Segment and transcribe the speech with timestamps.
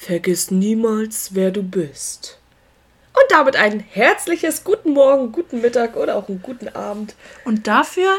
[0.00, 2.38] Vergiss niemals, wer du bist.
[3.12, 7.14] Und damit ein herzliches guten Morgen, guten Mittag oder auch einen guten Abend.
[7.44, 8.16] Und dafür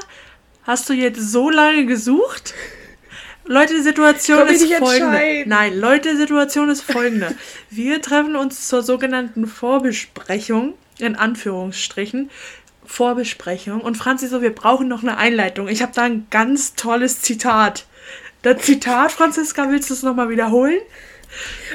[0.61, 2.53] hast du jetzt so lange gesucht?
[3.45, 5.43] Leute, die Situation ist folgende.
[5.47, 7.35] Nein, Leute, die Situation ist folgende.
[7.71, 12.29] Wir treffen uns zur sogenannten Vorbesprechung, in Anführungsstrichen.
[12.85, 13.81] Vorbesprechung.
[13.81, 15.67] Und Franzi so, wir brauchen noch eine Einleitung.
[15.67, 17.87] Ich habe da ein ganz tolles Zitat.
[18.43, 20.77] Das Zitat, Franziska, willst du es nochmal wiederholen?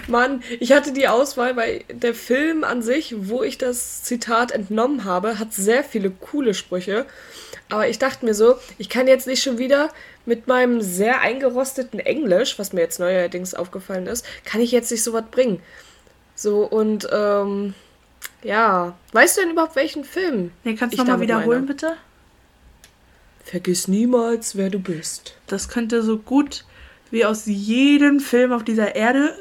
[0.06, 5.04] Mann, ich hatte die Auswahl, weil der Film an sich, wo ich das Zitat entnommen
[5.04, 7.06] habe, hat sehr viele coole Sprüche.
[7.68, 9.90] Aber ich dachte mir so, ich kann jetzt nicht schon wieder
[10.24, 15.02] mit meinem sehr eingerosteten Englisch, was mir jetzt neuerdings aufgefallen ist, kann ich jetzt nicht
[15.02, 15.60] so was bringen.
[16.34, 17.74] So, und ähm,
[18.42, 20.52] ja, weißt du denn überhaupt welchen Film?
[20.62, 21.66] Nee, kannst du nochmal wiederholen, meine?
[21.66, 21.96] bitte?
[23.44, 25.36] Vergiss niemals, wer du bist.
[25.46, 26.64] Das könnte so gut
[27.10, 29.36] wie aus jedem Film auf dieser Erde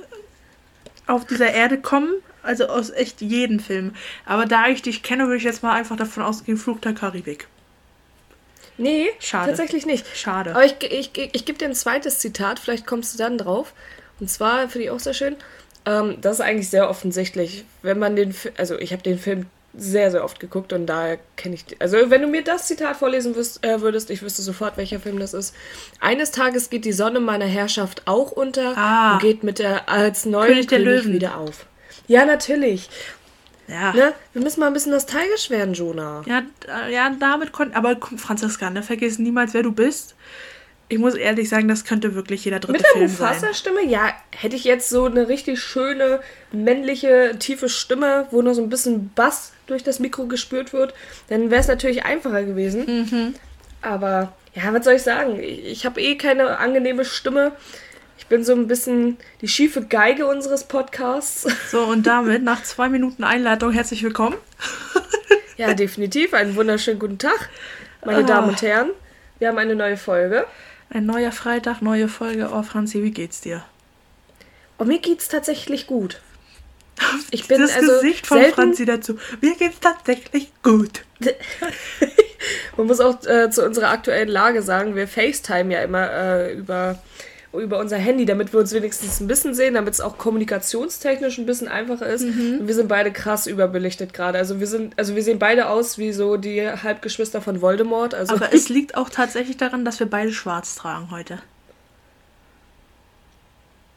[1.08, 2.14] auf dieser Erde kommen.
[2.44, 3.96] Also aus echt jedem Film.
[4.26, 7.48] Aber da ich dich kenne, würde ich jetzt mal einfach davon ausgehen, Flug der Karibik.
[8.77, 9.48] Nee, Schade.
[9.49, 10.05] tatsächlich nicht.
[10.16, 10.52] Schade.
[10.52, 13.74] Aber ich, ich, ich, ich gebe dir ein zweites Zitat, vielleicht kommst du dann drauf.
[14.20, 15.35] Und zwar finde ich auch sehr schön.
[15.85, 17.66] Ähm, das ist eigentlich sehr offensichtlich.
[17.82, 21.55] Wenn man den also ich habe den Film sehr, sehr oft geguckt und daher kenne
[21.55, 21.65] ich.
[21.79, 25.20] Also, wenn du mir das Zitat vorlesen wirst, äh, würdest, ich wüsste sofort, welcher Film
[25.20, 25.54] das ist.
[25.99, 30.26] Eines Tages geht die Sonne meiner Herrschaft auch unter ah, und geht mit der als
[30.26, 31.13] neuen König, König Löwen.
[31.13, 31.65] wieder auf.
[32.07, 32.90] Ja, natürlich.
[33.67, 33.93] Ja.
[33.93, 34.13] Ne?
[34.34, 36.23] Wir müssen mal ein bisschen nostalgisch werden, Jonah.
[36.27, 36.43] Ja,
[36.89, 37.76] ja damit konnte.
[37.76, 40.15] Aber Franziska, ne, vergiss niemals, wer du bist.
[40.87, 43.84] Ich muss ehrlich sagen, das könnte wirklich jeder dritte Mit der Mufasa-Stimme?
[43.85, 46.20] Ja, hätte ich jetzt so eine richtig schöne,
[46.51, 50.94] männliche, tiefe Stimme, wo nur so ein bisschen Bass durch das Mikro gespürt wird,
[51.27, 52.85] dann wäre es natürlich einfacher gewesen.
[52.85, 53.35] Mhm.
[53.82, 55.40] Aber ja, was soll ich sagen?
[55.40, 57.52] Ich, ich habe eh keine angenehme Stimme.
[58.18, 61.46] Ich bin so ein bisschen die schiefe Geige unseres Podcasts.
[61.70, 64.38] So, und damit nach zwei Minuten Einleitung herzlich willkommen.
[65.57, 66.34] ja, definitiv.
[66.34, 67.50] Einen wunderschönen guten Tag,
[68.06, 68.25] meine oh.
[68.25, 68.91] Damen und Herren.
[69.39, 70.45] Wir haben eine neue Folge.
[70.89, 72.50] Ein neuer Freitag, neue Folge.
[72.53, 73.63] Oh, Franzi, wie geht's dir?
[74.78, 76.22] Oh, mir geht's tatsächlich gut.
[77.31, 78.56] Ich bin das also Gesicht von selten...
[78.56, 79.17] Franzi dazu.
[79.41, 81.03] Mir geht's tatsächlich gut.
[82.78, 87.00] Man muss auch äh, zu unserer aktuellen Lage sagen, wir FaceTime ja immer äh, über
[87.59, 91.45] über unser Handy, damit wir uns wenigstens ein bisschen sehen, damit es auch kommunikationstechnisch ein
[91.45, 92.23] bisschen einfacher ist.
[92.23, 92.59] Mhm.
[92.59, 94.38] Und wir sind beide krass überbelichtet gerade.
[94.38, 98.13] Also wir sind, also wir sehen beide aus wie so die Halbgeschwister von Voldemort.
[98.13, 101.39] Also Aber es liegt auch tatsächlich daran, dass wir beide schwarz tragen heute.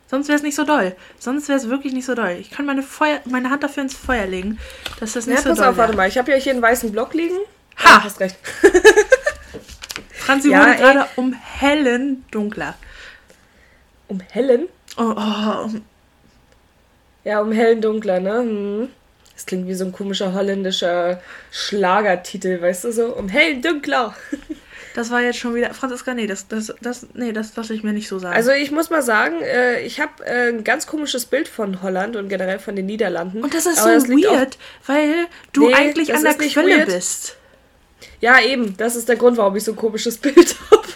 [0.08, 0.96] Sonst wäre es nicht so doll.
[1.19, 2.36] Sonst wäre es wirklich nicht so doll.
[2.41, 4.58] Ich kann meine, Feuer, meine Hand dafür ins Feuer legen,
[5.00, 6.08] dass das nicht ja, so pass doll auf, warte mal.
[6.08, 7.36] Ich habe ja hier einen weißen Block liegen.
[7.76, 7.84] Ha!
[7.84, 8.36] Ja, hast recht.
[10.10, 12.74] Franzi ja, wurde gerade um hellen dunkler
[14.08, 14.68] um hellen.
[14.97, 15.68] Oh, oh.
[17.24, 18.38] Ja, um hellen dunkler, ne?
[18.38, 18.88] Hm.
[19.34, 21.20] Das klingt wie so ein komischer holländischer
[21.52, 23.14] Schlagertitel, weißt du so?
[23.14, 24.16] Um hellen dunkler.
[24.94, 25.72] Das war jetzt schon wieder.
[25.75, 28.34] Franziska, nee, das, das, das, nee, das lasse ich mir nicht so sagen.
[28.34, 32.16] Also ich muss mal sagen, äh, ich habe äh, ein ganz komisches Bild von Holland
[32.16, 33.43] und generell von den Niederlanden.
[33.43, 37.37] Und das ist so das weird, weil du nee, eigentlich an der Quelle bist.
[38.21, 38.77] Ja, eben.
[38.77, 40.87] Das ist der Grund, warum ich so ein komisches Bild habe.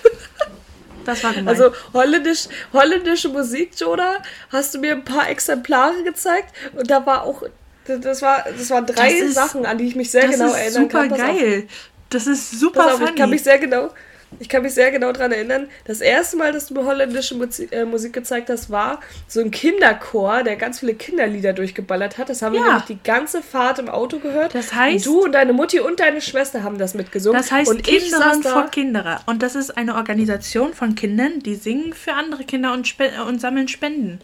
[1.04, 1.48] Das war gemein.
[1.48, 4.19] Also holländisch, holländische Musik, Jonah,
[4.50, 7.42] hast du mir ein paar Exemplare gezeigt und da war auch,
[7.86, 10.88] das war, das waren drei das ist, Sachen, an die ich mich sehr genau erinnern
[10.88, 11.08] kann.
[11.08, 11.69] Das ist super geil.
[12.12, 13.10] Das ist super Pass auf, funny.
[13.10, 13.90] Ich kann mich sehr genau,
[14.38, 17.72] ich kann mich sehr genau daran erinnern, das erste Mal, dass du mir holländische Musik,
[17.72, 22.28] äh, Musik gezeigt hast, war so ein Kinderchor, der ganz viele Kinderlieder durchgeballert hat.
[22.28, 22.60] Das haben ja.
[22.60, 24.54] wir nämlich die ganze Fahrt im Auto gehört.
[24.54, 25.06] Das heißt.
[25.06, 27.40] Und du und deine Mutti und deine Schwester haben das mitgesungen.
[27.40, 29.20] Das heißt und Kinderin vor Kinder.
[29.26, 32.94] Und das ist eine Organisation von Kindern, die singen für andere Kinder und,
[33.28, 34.20] und sammeln Spenden.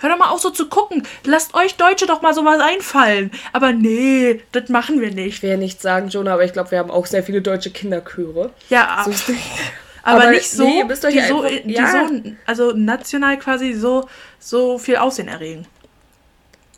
[0.00, 1.06] Hör doch mal auf, so zu gucken.
[1.24, 3.30] Lasst euch Deutsche doch mal sowas einfallen.
[3.52, 5.36] Aber nee, das machen wir nicht.
[5.36, 7.70] Ich will ja nicht sagen, Jonah, aber ich glaube, wir haben auch sehr viele deutsche
[7.70, 8.50] Kinderchöre.
[8.68, 9.10] Ja, so
[10.02, 12.08] aber, aber, nicht so, nee, die, so, die ja.
[12.08, 14.08] so, also national quasi so,
[14.38, 15.66] so viel Aussehen erregen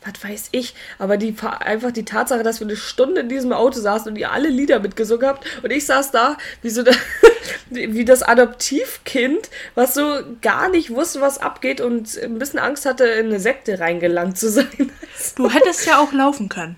[0.05, 3.79] was weiß ich, aber die einfach die Tatsache, dass wir eine Stunde in diesem Auto
[3.79, 6.91] saßen und ihr alle Lieder mitgesungen habt und ich saß da wie so da,
[7.69, 13.05] wie das Adoptivkind, was so gar nicht wusste, was abgeht und ein bisschen Angst hatte,
[13.05, 14.67] in eine Sekte reingelangt zu sein.
[15.35, 16.75] Du hättest ja auch laufen können.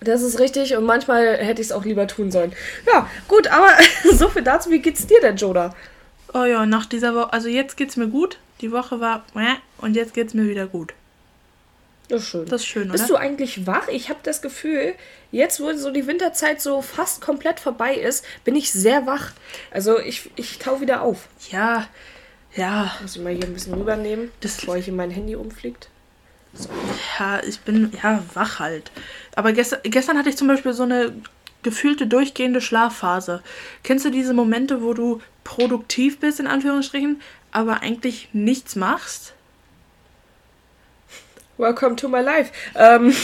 [0.00, 2.52] Das ist richtig und manchmal hätte ich es auch lieber tun sollen.
[2.86, 3.68] Ja, gut, aber
[4.12, 4.70] so viel dazu.
[4.70, 5.74] Wie geht's dir denn, Joda?
[6.32, 8.38] Oh ja, nach dieser Woche, also jetzt geht's mir gut.
[8.60, 9.24] Die Woche war
[9.78, 10.94] und jetzt geht's mir wieder gut.
[12.08, 12.46] Das ist schön.
[12.46, 13.88] Das ist schön, Bist du eigentlich wach?
[13.88, 14.94] Ich habe das Gefühl,
[15.30, 19.32] jetzt, wo so die Winterzeit so fast komplett vorbei ist, bin ich sehr wach.
[19.70, 21.28] Also ich, ich tau wieder auf.
[21.50, 21.86] Ja,
[22.56, 22.92] Ja.
[23.02, 25.88] Muss ich mal hier ein bisschen rübernehmen, das, bevor ich in mein Handy umfliegt.
[26.54, 26.70] So.
[27.18, 28.90] Ja, ich bin ja wach halt.
[29.36, 31.12] Aber gestern, gestern hatte ich zum Beispiel so eine
[31.62, 33.42] gefühlte durchgehende Schlafphase.
[33.82, 37.20] Kennst du diese Momente, wo du produktiv bist, in Anführungsstrichen,
[37.52, 39.34] aber eigentlich nichts machst?
[41.58, 42.52] Welcome to my life.
[42.76, 43.14] Ähm,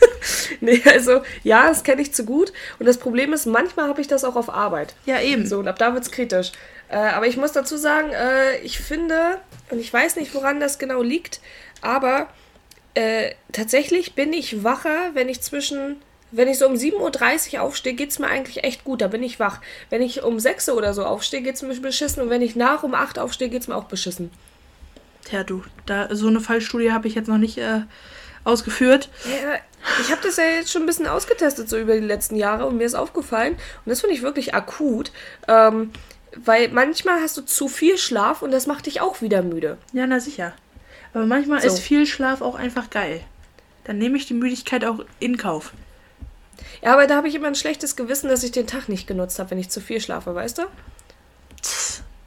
[0.60, 2.52] nee, also ja, das kenne ich zu gut.
[2.78, 4.94] Und das Problem ist, manchmal habe ich das auch auf Arbeit.
[5.04, 5.46] Ja, eben.
[5.46, 6.52] So, und ab da wird es kritisch.
[6.88, 9.38] Äh, aber ich muss dazu sagen, äh, ich finde,
[9.70, 11.40] und ich weiß nicht, woran das genau liegt,
[11.80, 12.28] aber
[12.94, 15.96] äh, tatsächlich bin ich wacher, wenn ich zwischen
[16.34, 19.02] wenn ich so um 7.30 Uhr aufstehe, geht es mir eigentlich echt gut.
[19.02, 19.60] Da bin ich wach.
[19.90, 22.22] Wenn ich um 6 Uhr oder so aufstehe, geht es mir beschissen.
[22.22, 24.30] Und wenn ich nach um 8 Uhr aufstehe, geht es mir auch beschissen.
[25.24, 27.82] Tja, du, da, so eine Fallstudie habe ich jetzt noch nicht äh,
[28.44, 29.08] ausgeführt.
[29.24, 29.54] Ja,
[30.00, 32.66] ich habe das ja jetzt schon ein bisschen ausgetestet, so über die letzten Jahre.
[32.66, 35.12] Und mir ist aufgefallen, und das finde ich wirklich akut,
[35.48, 35.90] ähm,
[36.36, 39.78] weil manchmal hast du zu viel Schlaf und das macht dich auch wieder müde.
[39.92, 40.54] Ja, na sicher.
[41.14, 41.66] Aber manchmal so.
[41.66, 43.20] ist viel Schlaf auch einfach geil.
[43.84, 45.72] Dann nehme ich die Müdigkeit auch in Kauf.
[46.82, 49.38] Ja, aber da habe ich immer ein schlechtes Gewissen, dass ich den Tag nicht genutzt
[49.38, 50.62] habe, wenn ich zu viel schlafe, weißt du?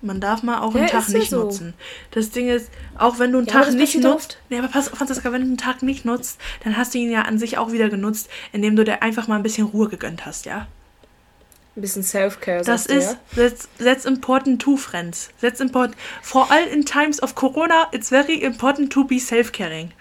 [0.06, 1.44] Man darf mal auch ja, einen Tag nicht so.
[1.44, 1.74] nutzen.
[2.12, 4.38] Das Ding ist, auch wenn du einen ja, Tag nicht nutzt.
[4.50, 7.24] Nee, aber pass, Franziska, wenn du einen Tag nicht nutzt, dann hast du ihn ja
[7.24, 10.46] an sich auch wieder genutzt, indem du dir einfach mal ein bisschen Ruhe gegönnt hast,
[10.46, 10.68] ja?
[11.76, 12.64] Ein bisschen Self-Care.
[12.64, 13.50] Das ist, ja?
[13.50, 15.30] that's, that's important too, friends.
[15.42, 15.98] That's important.
[16.22, 19.92] For all in times of Corona, it's very important to be self-caring.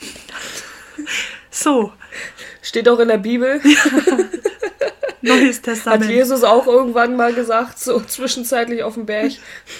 [1.50, 1.92] so.
[2.62, 3.60] Steht auch in der Bibel.
[5.22, 6.04] Neues Testament.
[6.04, 9.32] Hat Jesus auch irgendwann mal gesagt, so zwischenzeitlich auf dem Berg.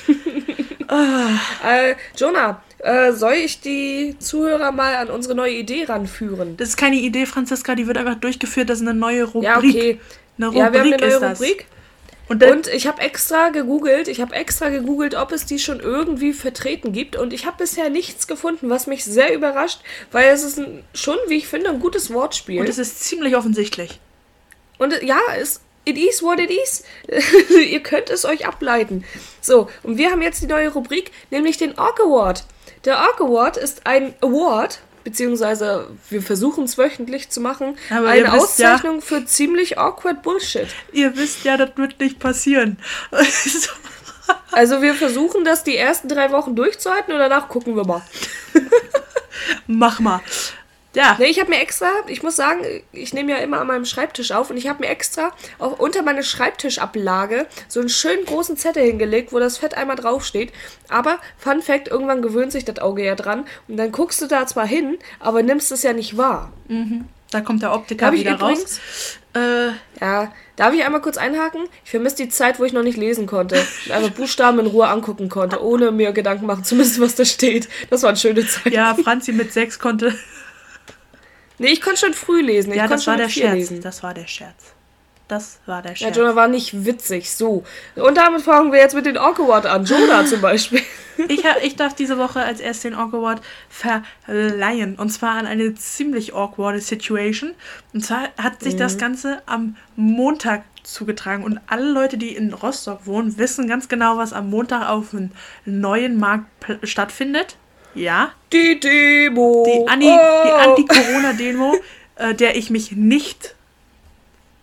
[0.89, 1.29] ah.
[1.65, 6.57] äh, Jonah, äh, soll ich die Zuhörer mal an unsere neue Idee ranführen?
[6.57, 8.71] Das ist keine Idee, Franziska, die wird einfach durchgeführt.
[8.71, 9.45] Das ist eine neue Rubrik.
[9.45, 10.01] Ja, okay.
[10.37, 11.67] Eine Rubrik ja, wir haben eine neue Rubrik.
[12.29, 16.35] Und, und, ich habe extra gegoogelt, ich habe extra gegoogelt, ob es die schon irgendwie
[16.35, 19.81] vertreten gibt und ich habe bisher nichts gefunden, was mich sehr überrascht,
[20.13, 22.61] weil es ist ein, schon, wie ich finde, ein gutes Wortspiel.
[22.61, 23.99] Und es ist ziemlich offensichtlich.
[24.79, 26.85] Und ja, es, it is what it is.
[27.51, 29.05] Ihr könnt es euch ableiten.
[29.41, 32.45] So, und wir haben jetzt die neue Rubrik, nämlich den Orc Award.
[32.85, 38.33] Der Orc Award ist ein Award, beziehungsweise wir versuchen es wöchentlich zu machen, Aber eine
[38.33, 40.69] Auszeichnung ja, für ziemlich awkward Bullshit.
[40.93, 42.79] Ihr wisst ja, das wird nicht passieren.
[44.53, 48.03] also wir versuchen das die ersten drei Wochen durchzuhalten und danach gucken wir mal.
[49.67, 50.21] Mach mal.
[50.95, 51.17] Ja.
[51.19, 52.61] Nee, ich habe mir extra, ich muss sagen,
[52.93, 56.03] ich nehme ja immer an meinem Schreibtisch auf und ich habe mir extra auch unter
[56.03, 60.53] meine Schreibtischablage so einen schönen großen Zettel hingelegt, wo das Fett einmal draufsteht.
[60.89, 64.47] Aber, Fun Fact, irgendwann gewöhnt sich das Auge ja dran und dann guckst du da
[64.47, 66.53] zwar hin, aber nimmst es ja nicht wahr.
[66.69, 67.05] Mhm.
[67.31, 69.19] Da kommt der Optiker wieder übrigens, raus.
[69.35, 71.69] Äh, ja, darf ich einmal kurz einhaken?
[71.85, 73.57] Ich vermisse die Zeit, wo ich noch nicht lesen konnte.
[73.91, 77.69] einfach Buchstaben in Ruhe angucken konnte, ohne mir Gedanken machen zu müssen, was da steht.
[77.91, 78.73] Das war eine schöne Zeit.
[78.73, 80.15] Ja, Franzi mit sechs konnte
[81.59, 82.71] Nee, ich konnte schon früh lesen.
[82.71, 83.55] Ich ja, das war der Scherz.
[83.55, 83.81] Lesen.
[83.81, 84.75] Das war der Scherz.
[85.29, 86.17] Das war der Scherz.
[86.17, 87.31] Ja, Jonah war nicht witzig.
[87.31, 87.63] So.
[87.97, 89.85] Und damit fangen wir jetzt mit den Orc Award an.
[89.85, 90.81] Jonah zum Beispiel.
[91.29, 94.97] ich, ich darf diese Woche als erst den Orc Award verleihen.
[94.97, 97.55] Und zwar an eine ziemlich awkward Situation.
[97.93, 98.79] Und zwar hat sich mhm.
[98.79, 101.45] das Ganze am Montag zugetragen.
[101.45, 105.31] Und alle Leute, die in Rostock wohnen, wissen ganz genau, was am Montag auf dem
[105.67, 106.47] neuen Markt
[106.85, 107.57] stattfindet.
[107.99, 108.33] Ja.
[108.53, 109.65] Die Demo.
[109.67, 110.45] Die, Anti, oh.
[110.45, 111.77] die Anti-Corona-Demo,
[112.17, 113.55] äh, der ich mich nicht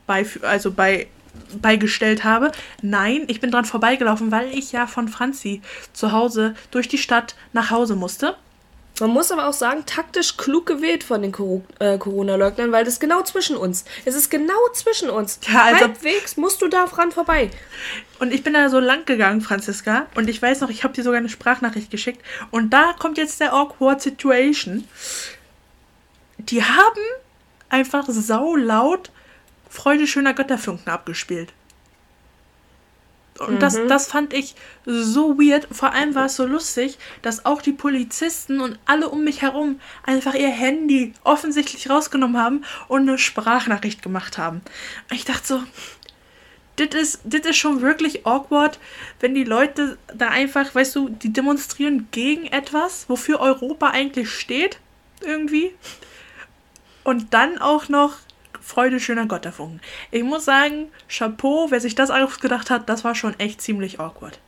[0.07, 1.07] bei, also bei,
[1.61, 2.51] beigestellt habe.
[2.81, 5.61] Nein, ich bin dran vorbeigelaufen, weil ich ja von Franzi
[5.93, 8.35] zu Hause durch die Stadt nach Hause musste.
[8.99, 11.33] Man muss aber auch sagen, taktisch klug gewählt von den
[11.79, 13.83] äh, Corona-Leugnern, weil das genau zwischen uns.
[14.05, 15.39] Es ist genau zwischen uns.
[15.47, 17.51] Ja, also Halbwegs musst du da dran vorbei.
[18.19, 20.07] Und ich bin da so lang gegangen, Franziska.
[20.15, 22.23] Und ich weiß noch, ich habe dir sogar eine Sprachnachricht geschickt.
[22.51, 24.87] Und da kommt jetzt der awkward Situation.
[26.37, 27.01] Die haben
[27.69, 29.11] einfach saulaut
[29.69, 31.51] Freude schöner Götterfunken abgespielt.
[33.39, 33.59] Und mhm.
[33.59, 35.67] das, das fand ich so weird.
[35.71, 39.79] Vor allem war es so lustig, dass auch die Polizisten und alle um mich herum
[40.03, 44.61] einfach ihr Handy offensichtlich rausgenommen haben und eine Sprachnachricht gemacht haben.
[45.09, 45.63] Und ich dachte so,
[46.77, 48.79] das ist, das ist schon wirklich awkward,
[49.19, 54.79] wenn die Leute da einfach, weißt du, die demonstrieren gegen etwas, wofür Europa eigentlich steht,
[55.21, 55.73] irgendwie.
[57.03, 58.17] Und dann auch noch
[58.61, 59.81] Freude schöner Götterfunken.
[60.11, 64.39] Ich muss sagen, Chapeau, wer sich das ausgedacht hat, das war schon echt ziemlich awkward.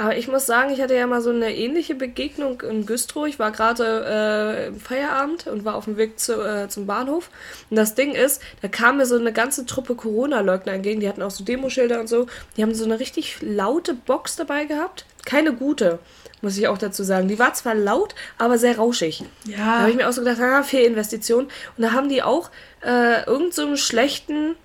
[0.00, 3.26] Aber ich muss sagen, ich hatte ja mal so eine ähnliche Begegnung in Güstrow.
[3.26, 7.30] Ich war gerade äh, im Feierabend und war auf dem Weg zu, äh, zum Bahnhof.
[7.68, 11.00] Und das Ding ist, da kam mir so eine ganze Truppe Corona-Leugner entgegen.
[11.00, 12.28] Die hatten auch so Demoschilder und so.
[12.56, 15.98] Die haben so eine richtig laute Box dabei gehabt keine gute
[16.40, 17.26] muss ich auch dazu sagen.
[17.26, 19.24] Die war zwar laut, aber sehr rauschig.
[19.44, 19.56] Ja.
[19.56, 21.46] Da habe ich mir auch so gedacht, ah, Fehlinvestition.
[21.46, 22.50] Und da haben die auch
[22.84, 24.56] äh, irgend so einen schlechten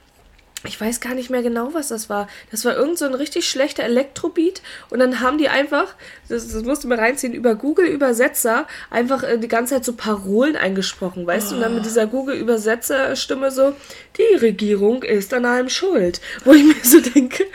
[0.66, 2.28] ich weiß gar nicht mehr genau, was das war.
[2.52, 5.96] Das war irgend so ein richtig schlechter Elektrobeat und dann haben die einfach,
[6.30, 11.28] das, das musste man reinziehen, über Google-Übersetzer einfach äh, die ganze Zeit so Parolen eingesprochen,
[11.28, 11.50] weißt oh.
[11.50, 11.56] du?
[11.56, 13.76] Und dann mit dieser Google-Übersetzer-Stimme so,
[14.18, 16.22] die Regierung ist an allem schuld.
[16.46, 17.46] Wo ich mir so denke,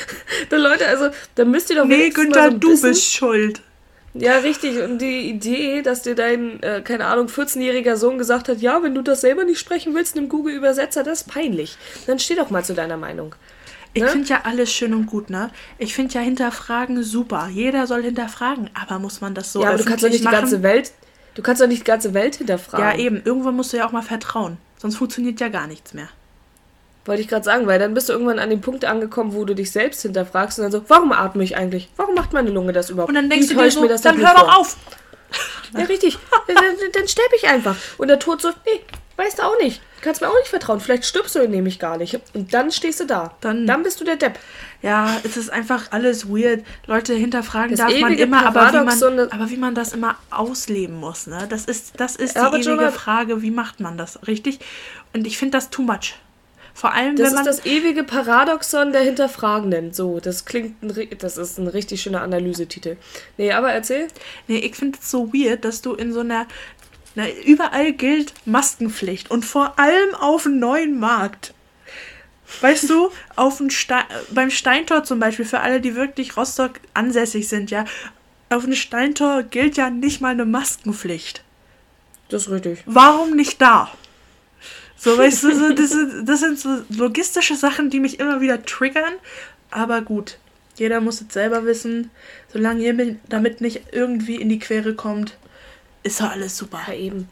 [0.50, 3.62] da Leute, also, da müsst ihr doch Nee, Günther, so du bist schuld.
[4.14, 4.80] Ja, richtig.
[4.82, 8.94] Und die Idee, dass dir dein, äh, keine Ahnung, 14-jähriger Sohn gesagt hat, ja, wenn
[8.94, 11.76] du das selber nicht sprechen willst, nimm Google-Übersetzer, das ist peinlich.
[12.06, 13.34] Dann steh doch mal zu deiner Meinung.
[13.94, 14.08] Ich ne?
[14.08, 15.50] finde ja alles schön und gut, ne?
[15.78, 17.48] Ich finde ja hinterfragen super.
[17.52, 20.36] Jeder soll hinterfragen, aber muss man das so Ja, aber du kannst doch nicht machen?
[20.36, 20.92] die ganze Welt,
[21.34, 22.86] du kannst doch nicht die ganze Welt hinterfragen.
[22.86, 23.22] Ja, eben.
[23.24, 24.58] Irgendwann musst du ja auch mal vertrauen.
[24.76, 26.08] Sonst funktioniert ja gar nichts mehr.
[27.08, 29.54] Wollte ich gerade sagen, weil dann bist du irgendwann an dem Punkt angekommen, wo du
[29.54, 31.88] dich selbst hinterfragst und dann so, warum atme ich eigentlich?
[31.96, 33.08] Warum macht meine Lunge das überhaupt?
[33.08, 34.76] Und dann denkst Wie du dir so, das dann hör doch auf!
[35.74, 36.18] Ja, richtig.
[36.46, 37.76] dann, dann sterbe ich einfach.
[37.96, 38.80] Und der Tod so, nee,
[39.16, 39.80] weißt du auch nicht.
[39.96, 40.80] Du kannst mir auch nicht vertrauen.
[40.80, 42.20] Vielleicht stirbst du nämlich gar nicht.
[42.34, 43.34] Und dann stehst du da.
[43.40, 44.38] Dann, dann bist du der Depp.
[44.82, 46.62] Ja, es ist einfach alles weird.
[46.86, 50.96] Leute hinterfragen das darf man immer, aber wie, man, aber wie man das immer ausleben
[50.96, 51.26] muss.
[51.26, 51.46] Ne?
[51.48, 54.60] Das ist, das ist die ewige Frage, wie macht man das richtig?
[55.14, 56.14] Und ich finde das too much.
[56.78, 57.44] Vor allem, das wenn man.
[57.44, 59.92] Das ist das ewige Paradoxon der Hinterfragenden.
[59.92, 60.80] So, das klingt.
[60.80, 62.96] Ein, das ist ein richtig schöner Analysetitel.
[63.36, 64.06] Nee, aber erzähl.
[64.46, 66.46] Nee, ich finde es so weird, dass du in so einer.
[67.16, 71.52] Na, überall gilt Maskenpflicht und vor allem auf dem neuen Markt.
[72.60, 73.96] Weißt du, auf dem Ste
[74.30, 77.86] beim Steintor zum Beispiel, für alle, die wirklich Rostock ansässig sind, ja,
[78.50, 81.42] auf dem Steintor gilt ja nicht mal eine Maskenpflicht.
[82.28, 82.84] Das ist richtig.
[82.86, 83.90] Warum nicht da?
[84.98, 88.64] So, weißt du, so, das, sind, das sind so logistische Sachen, die mich immer wieder
[88.64, 89.14] triggern.
[89.70, 90.38] Aber gut,
[90.76, 92.10] jeder muss es selber wissen.
[92.52, 95.36] Solange ihr damit nicht irgendwie in die Quere kommt,
[96.02, 96.80] ist doch alles super.
[96.88, 97.28] Ja, eben.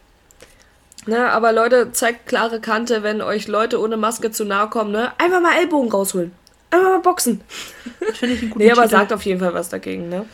[1.05, 5.13] Ne, aber Leute, zeigt klare Kante, wenn euch Leute ohne Maske zu nahe kommen, ne?
[5.17, 6.33] Einfach mal Ellbogen rausholen.
[6.69, 7.41] Einfach mal boxen.
[8.05, 8.91] Das finde ich einen guten Nee, aber Titel.
[8.95, 10.25] sagt auf jeden Fall was dagegen, ne?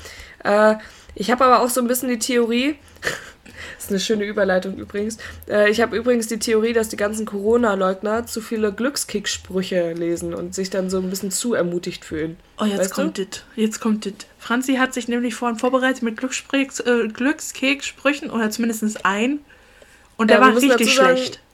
[0.43, 0.75] Äh,
[1.13, 2.75] ich habe aber auch so ein bisschen die Theorie,
[3.83, 5.17] das ist eine schöne Überleitung übrigens.
[5.47, 10.55] Äh, ich habe übrigens die Theorie, dass die ganzen Corona-Leugner zu viele Glückskick-Sprüche lesen und
[10.55, 12.37] sich dann so ein bisschen zu ermutigt fühlen.
[12.59, 13.43] Oh, jetzt weißt kommt das.
[13.55, 14.13] Jetzt kommt das.
[14.39, 19.39] Franzi hat sich nämlich vorhin vorbereitet mit äh, Glückskick-Sprüchen oder zumindest ein.
[20.17, 21.39] Und der ja, war richtig schlecht.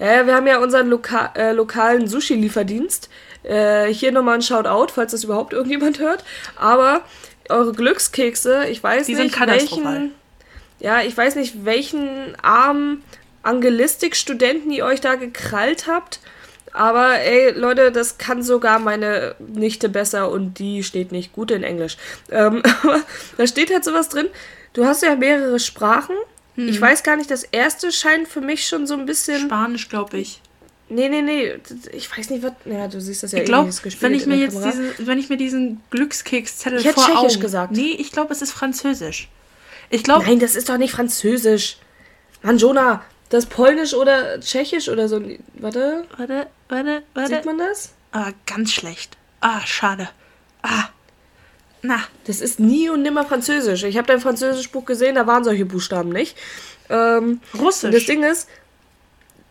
[0.00, 3.08] Ja, wir haben ja unseren Loka äh, lokalen Sushi-Lieferdienst.
[3.44, 6.24] Äh, hier nochmal ein Shoutout, falls das überhaupt irgendjemand hört.
[6.56, 7.02] Aber
[7.48, 10.12] eure Glückskekse, ich weiß Die nicht, welchen
[10.84, 13.02] ja, ich weiß nicht, welchen armen
[13.42, 16.20] Angelistik-Studenten ihr euch da gekrallt habt.
[16.74, 21.62] Aber ey, Leute, das kann sogar meine Nichte besser und die steht nicht gut in
[21.62, 21.96] Englisch.
[22.30, 23.00] Ähm, aber
[23.38, 24.26] da steht halt sowas drin.
[24.74, 26.16] Du hast ja mehrere Sprachen.
[26.56, 26.68] Hm.
[26.68, 29.40] Ich weiß gar nicht, das erste scheint für mich schon so ein bisschen.
[29.40, 30.42] Spanisch, glaube ich.
[30.90, 31.54] Nee, nee, nee.
[31.92, 32.52] Ich weiß nicht, was.
[32.66, 35.38] Ja, du siehst das ja ich glaub, wenn ich mir jetzt diesen, wenn ich mir
[35.38, 37.40] diesen Glückskekszettel ich vor Tschechisch Augen.
[37.40, 37.72] gesagt.
[37.72, 39.30] Nee, ich glaube, es ist Französisch.
[39.90, 40.24] Ich glaube.
[40.24, 41.78] Nein, das ist doch nicht Französisch.
[42.42, 45.20] Mann, Jonah, das ist Polnisch oder Tschechisch oder so.
[45.54, 46.04] Warte.
[46.16, 47.34] Warte, warte, warte.
[47.34, 47.92] Sieht man das?
[48.12, 49.16] Ah, ganz schlecht.
[49.40, 50.08] Ah, schade.
[50.62, 50.84] Ah.
[51.82, 52.00] Na.
[52.26, 53.82] Das ist nie und nimmer Französisch.
[53.84, 56.36] Ich habe dein Französischbuch gesehen, da waren solche Buchstaben nicht.
[56.88, 57.92] Ähm, Russisch.
[57.92, 58.48] das Ding ist,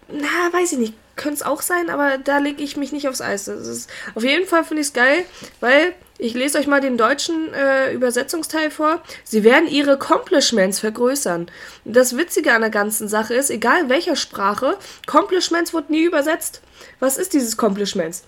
[0.08, 0.94] na, weiß ich nicht.
[1.16, 3.48] Könnte es auch sein, aber da lege ich mich nicht aufs Eis.
[3.48, 5.26] Ist, auf jeden Fall finde ich es geil,
[5.60, 9.02] weil ich lese euch mal den deutschen äh, Übersetzungsteil vor.
[9.24, 11.52] Sie werden ihre Accomplishments vergrößern.
[11.86, 14.78] Das Witzige an der ganzen Sache ist, egal welcher Sprache,
[15.08, 16.62] Accomplishments wird nie übersetzt.
[17.00, 18.24] Was ist dieses Accomplishments?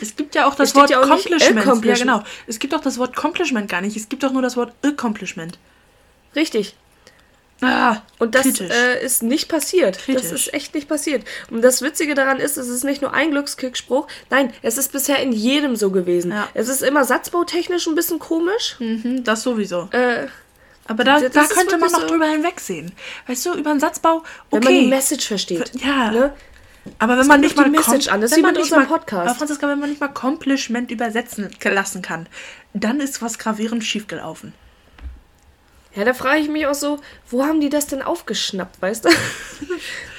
[0.00, 1.84] Es gibt ja auch das Wort ja auch Accomplishment.
[1.84, 2.22] Ja, genau.
[2.46, 3.96] Es gibt auch das Wort Accomplishment gar nicht.
[3.96, 5.58] Es gibt doch nur das Wort Accomplishment.
[6.34, 6.74] Richtig.
[7.68, 9.98] Ah, und das äh, ist nicht passiert.
[9.98, 10.22] Kritisch.
[10.22, 11.24] Das ist echt nicht passiert.
[11.50, 14.06] Und das Witzige daran ist, es ist nicht nur ein Glückskickspruch.
[14.30, 16.30] Nein, es ist bisher in jedem so gewesen.
[16.30, 16.48] Ja.
[16.54, 18.76] Es ist immer satzbautechnisch ein bisschen komisch.
[18.78, 19.88] Mhm, das sowieso.
[19.92, 20.26] Äh,
[20.86, 22.92] aber da, da könnte man noch so drüber hinwegsehen.
[23.26, 24.24] Weißt du, über einen Satzbau, okay.
[24.50, 25.72] Wenn man die Message versteht.
[25.82, 26.10] Ja.
[26.10, 26.32] Ne?
[26.98, 29.28] Aber wenn das man nicht mal Message an, das ist wie mit unserem Podcast.
[29.28, 32.26] Aber Franziska, wenn man nicht mal Compliment übersetzen lassen kann,
[32.74, 34.52] dann ist was gravierend schiefgelaufen.
[35.96, 36.98] Ja, da frage ich mich auch so,
[37.30, 39.10] wo haben die das denn aufgeschnappt, weißt du?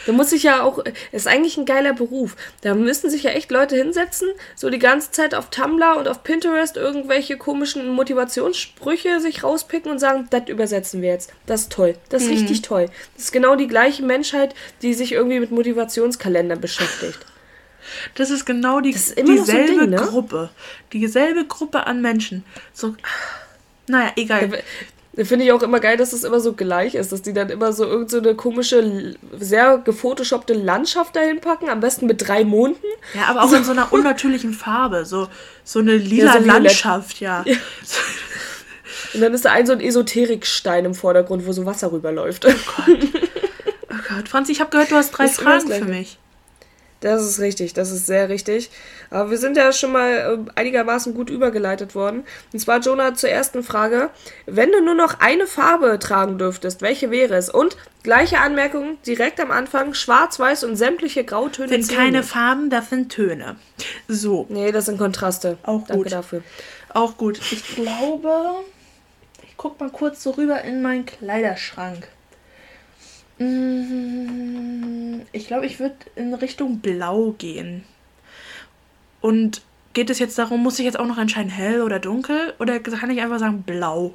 [0.05, 2.37] da muss ich ja auch, ist eigentlich ein geiler Beruf.
[2.61, 6.23] Da müssen sich ja echt Leute hinsetzen, so die ganze Zeit auf Tumblr und auf
[6.23, 11.33] Pinterest irgendwelche komischen Motivationssprüche sich rauspicken und sagen, das übersetzen wir jetzt.
[11.45, 11.95] Das ist toll.
[12.07, 12.37] Das ist mhm.
[12.37, 12.85] richtig toll.
[13.15, 17.19] Das ist genau die gleiche Menschheit, die sich irgendwie mit Motivationskalender beschäftigt.
[18.15, 19.97] Das ist genau die, ist dieselbe so Ding, ne?
[19.97, 20.49] Gruppe.
[20.93, 22.43] Dieselbe Gruppe an Menschen.
[22.73, 22.95] So
[23.87, 24.63] Naja, egal.
[25.23, 27.71] Finde ich auch immer geil, dass es immer so gleich ist, dass die dann immer
[27.71, 32.85] so irgendeine so komische, sehr gefotoshoppte Landschaft dahin packen, am besten mit drei Monden.
[33.13, 33.55] Ja, aber auch so.
[33.55, 35.29] in so einer unnatürlichen Farbe, so,
[35.63, 37.43] so eine lila ja, so Landschaft, ja.
[37.45, 37.55] ja.
[39.13, 42.45] Und dann ist da ein so ein Esoterikstein im Vordergrund, wo so Wasser rüberläuft.
[42.45, 42.97] Oh Gott.
[43.89, 44.27] Oh Gott.
[44.27, 46.17] Franzi, ich habe gehört, du hast drei das Fragen für mich.
[47.01, 48.71] Das ist richtig, das ist sehr richtig.
[49.09, 52.23] Aber wir sind ja schon mal äh, einigermaßen gut übergeleitet worden.
[52.51, 54.09] Und zwar, Jonah, zur ersten Frage.
[54.45, 57.49] Wenn du nur noch eine Farbe tragen dürftest, welche wäre es?
[57.49, 61.67] Und gleiche Anmerkung direkt am Anfang: Schwarz, Weiß und sämtliche Grautöne.
[61.67, 63.57] Sind keine Farben, das sind Töne.
[64.07, 64.45] So.
[64.49, 65.57] Nee, das sind Kontraste.
[65.63, 65.89] Auch gut.
[65.89, 66.43] Danke dafür.
[66.93, 67.39] Auch gut.
[67.51, 68.31] Ich glaube,
[69.43, 72.07] ich guck mal kurz so rüber in meinen Kleiderschrank.
[73.37, 77.83] Mm, ich glaube, ich würde in Richtung Blau gehen.
[79.21, 79.61] Und
[79.93, 82.53] geht es jetzt darum, muss ich jetzt auch noch entscheiden, hell oder dunkel?
[82.59, 84.13] Oder kann ich einfach sagen blau?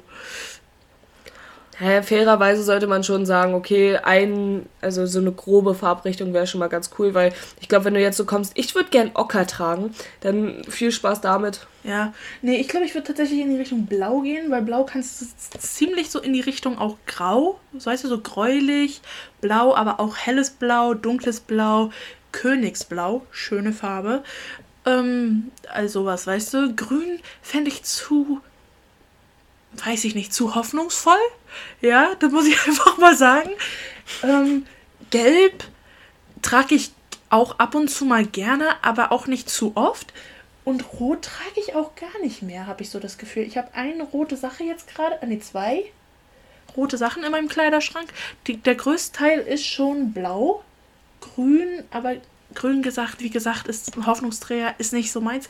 [1.81, 6.59] Ja, fairerweise sollte man schon sagen, okay, ein, also so eine grobe Farbrichtung wäre schon
[6.59, 9.47] mal ganz cool, weil ich glaube, wenn du jetzt so kommst, ich würde gern Ocker
[9.47, 11.65] tragen, dann viel Spaß damit.
[11.83, 15.21] Ja, nee, ich glaube, ich würde tatsächlich in die Richtung Blau gehen, weil Blau kannst
[15.21, 15.25] du
[15.57, 19.01] ziemlich so in die Richtung auch Grau, so weißt du, so gräulich,
[19.41, 21.89] Blau, aber auch helles Blau, dunkles Blau,
[22.31, 24.23] Königsblau, schöne Farbe.
[24.85, 28.39] Ähm, also was, weißt du, Grün fände ich zu
[29.85, 31.13] weiß ich nicht, zu hoffnungsvoll.
[31.81, 33.51] Ja, das muss ich einfach mal sagen.
[34.23, 34.65] Ähm,
[35.09, 35.63] Gelb
[36.41, 36.91] trage ich
[37.29, 40.13] auch ab und zu mal gerne, aber auch nicht zu oft.
[40.63, 43.43] Und Rot trage ich auch gar nicht mehr, habe ich so das Gefühl.
[43.43, 45.85] Ich habe eine rote Sache jetzt gerade, nee, zwei
[46.77, 48.07] rote Sachen in meinem Kleiderschrank.
[48.47, 50.63] Die, der größte Teil ist schon blau,
[51.19, 52.15] grün, aber
[52.53, 55.49] grün gesagt, wie gesagt, ist ein Hoffnungsträger, ist nicht so meins.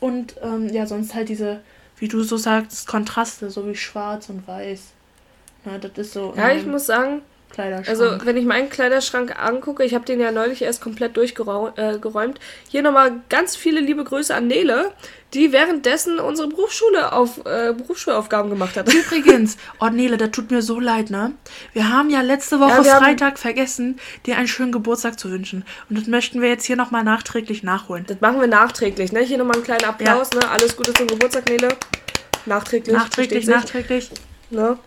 [0.00, 1.60] Und ähm, ja, sonst halt diese
[2.00, 4.80] wie du so sagst, Kontraste, so wie schwarz und weiß.
[5.70, 6.34] Ja, das ist so.
[6.36, 7.88] Ja, ich muss sagen, Kleiderschrank.
[7.88, 11.76] Also, wenn ich meinen Kleiderschrank angucke, ich habe den ja neulich erst komplett durchgeräumt.
[11.78, 14.92] Äh, Hier nochmal ganz viele liebe Grüße an Nele,
[15.34, 18.92] die währenddessen unsere Berufsschule auf, äh, Berufsschulaufgaben gemacht hat.
[18.94, 21.32] Übrigens, oh Nele, das tut mir so leid, ne?
[21.72, 25.64] Wir haben ja letzte Woche ja, Freitag vergessen, dir einen schönen Geburtstag zu wünschen.
[25.88, 28.04] Und das möchten wir jetzt hier nochmal nachträglich nachholen.
[28.06, 29.20] Das machen wir nachträglich, ne?
[29.20, 30.40] Hier nochmal einen kleinen Applaus, ja.
[30.40, 30.50] ne?
[30.50, 31.68] Alles Gute zum Geburtstag, Nele.
[32.46, 32.94] Nachträglich.
[32.94, 34.10] Nachträglich, nachträglich.
[34.50, 34.78] Ne?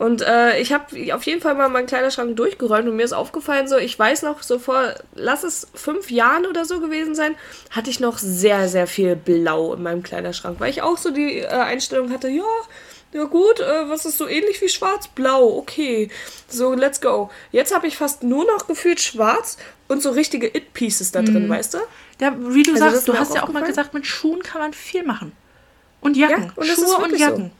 [0.00, 3.68] Und äh, ich habe auf jeden Fall mal meinen Kleiderschrank durchgeräumt und mir ist aufgefallen,
[3.68, 7.36] so, ich weiß noch, so vor, lass es fünf Jahren oder so gewesen sein,
[7.70, 11.40] hatte ich noch sehr, sehr viel Blau in meinem Kleiderschrank, weil ich auch so die
[11.40, 12.44] äh, Einstellung hatte, ja,
[13.12, 16.08] ja gut, äh, was ist so ähnlich wie schwarz-blau, okay,
[16.48, 17.30] so, let's go.
[17.52, 19.58] Jetzt habe ich fast nur noch gefühlt schwarz
[19.88, 21.50] und so richtige It-Pieces da drin, mhm.
[21.50, 21.78] weißt du?
[22.22, 24.72] Ja, wie du also sagst, du hast ja auch mal gesagt, mit Schuhen kann man
[24.72, 25.32] viel machen.
[26.00, 26.44] Und Jacken.
[26.44, 27.50] Ja, und Schuhe und Jacken.
[27.50, 27.59] So.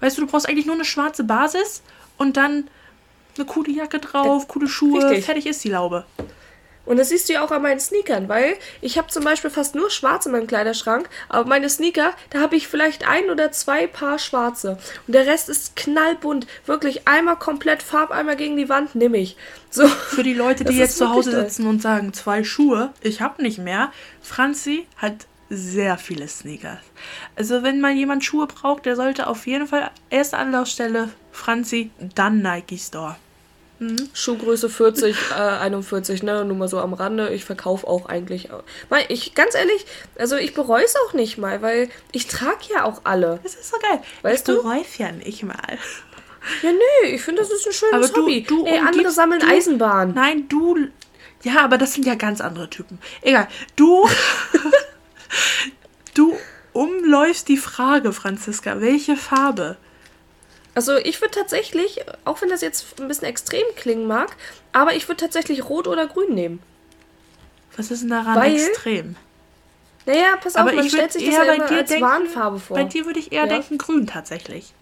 [0.00, 1.82] Weißt du, du brauchst eigentlich nur eine schwarze Basis
[2.16, 2.68] und dann
[3.36, 5.24] eine coole Jacke drauf, coole Schuhe, Richtig.
[5.24, 6.04] fertig ist die Laube.
[6.88, 9.74] Und das siehst du ja auch an meinen Sneakern, weil ich habe zum Beispiel fast
[9.74, 13.86] nur schwarz in meinem Kleiderschrank, aber meine Sneaker, da habe ich vielleicht ein oder zwei
[13.86, 14.78] Paar schwarze.
[15.06, 16.46] Und der Rest ist knallbunt.
[16.64, 19.36] Wirklich einmal komplett Farbeimer gegen die Wand nehme ich.
[19.68, 19.86] So.
[19.86, 23.58] Für die Leute, die jetzt zu Hause sitzen und sagen, zwei Schuhe, ich habe nicht
[23.58, 23.92] mehr.
[24.22, 26.78] Franzi hat sehr viele Sneakers.
[27.36, 32.42] Also wenn mal jemand Schuhe braucht, der sollte auf jeden Fall erste Anlaufstelle Franzi, dann
[32.42, 33.16] Nike Store.
[33.78, 34.08] Mhm.
[34.12, 36.44] Schuhgröße 40, äh, 41, ne?
[36.44, 37.28] Nur mal so am Rande.
[37.30, 38.48] Ich verkaufe auch eigentlich.
[38.88, 39.86] Weil ich, ganz ehrlich,
[40.18, 43.38] also ich bereue es auch nicht mal, weil ich trage ja auch alle.
[43.42, 44.02] Das ist so geil.
[44.22, 44.62] Weißt ich du?
[44.62, 45.78] bereue ja nicht mal.
[46.62, 48.42] Ja, nö, ich finde, das ist ein schönes aber du, Hobby.
[48.42, 50.12] Du Ey, andere sammeln du, Eisenbahn.
[50.14, 50.88] Nein, du.
[51.44, 52.98] Ja, aber das sind ja ganz andere Typen.
[53.22, 53.46] Egal.
[53.76, 54.08] Du.
[56.14, 56.36] Du
[56.72, 58.80] umläufst die Frage, Franziska.
[58.80, 59.76] Welche Farbe?
[60.74, 64.30] Also ich würde tatsächlich, auch wenn das jetzt ein bisschen extrem klingen mag,
[64.72, 66.62] aber ich würde tatsächlich Rot oder Grün nehmen.
[67.76, 69.16] Was ist denn daran Weil, extrem?
[70.06, 72.76] Naja, pass auf, aber man ich stellt sich das ja immer als denken, Warnfarbe vor.
[72.76, 73.46] Bei dir würde ich eher ja?
[73.48, 74.72] denken Grün tatsächlich.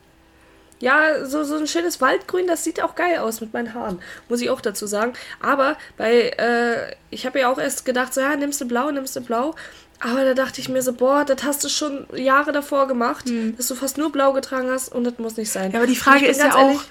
[0.79, 4.43] Ja, so, so ein schönes Waldgrün, das sieht auch geil aus mit meinen Haaren, muss
[4.43, 5.15] ich auch dazu sagen.
[5.41, 9.17] Aber bei, äh, ich habe ja auch erst gedacht, so, ja, nimmst du blau, nimmst
[9.17, 9.55] du blau.
[10.01, 13.57] Aber da dachte ich mir so, boah, das hast du schon Jahre davor gemacht, hm.
[13.57, 15.73] dass du fast nur blau getragen hast und das muss nicht sein.
[15.73, 16.83] Ja, aber die Frage ist ja auch,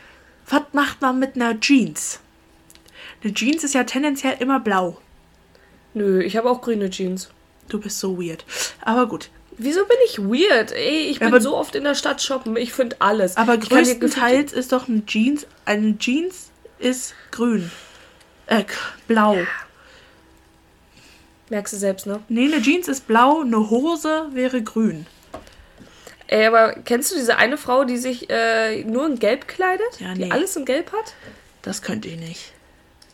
[0.48, 2.20] was macht man mit einer Jeans?
[3.24, 4.98] Eine Jeans ist ja tendenziell immer blau.
[5.94, 7.30] Nö, ich habe auch grüne Jeans.
[7.70, 8.46] Du bist so weird.
[8.82, 9.30] Aber gut.
[9.58, 10.72] Wieso bin ich weird?
[10.74, 12.58] Ey, ich bin aber, so oft in der Stadt shoppen.
[12.58, 13.38] Ich finde alles.
[13.38, 17.72] Aber größtenteils ist doch eine Jeans, eine Jeans ist grün.
[18.48, 18.66] Äh,
[19.08, 19.36] blau.
[19.36, 19.46] Ja.
[21.50, 22.22] Merkst du selbst, ne?
[22.28, 25.06] Nee, eine Jeans ist blau, eine Hose wäre grün.
[26.28, 30.00] Ey, aber kennst du diese eine Frau, die sich äh, nur in Gelb kleidet?
[30.00, 30.26] Ja, nee.
[30.26, 31.14] Die alles in Gelb hat?
[31.62, 32.52] Das könnte ich nicht.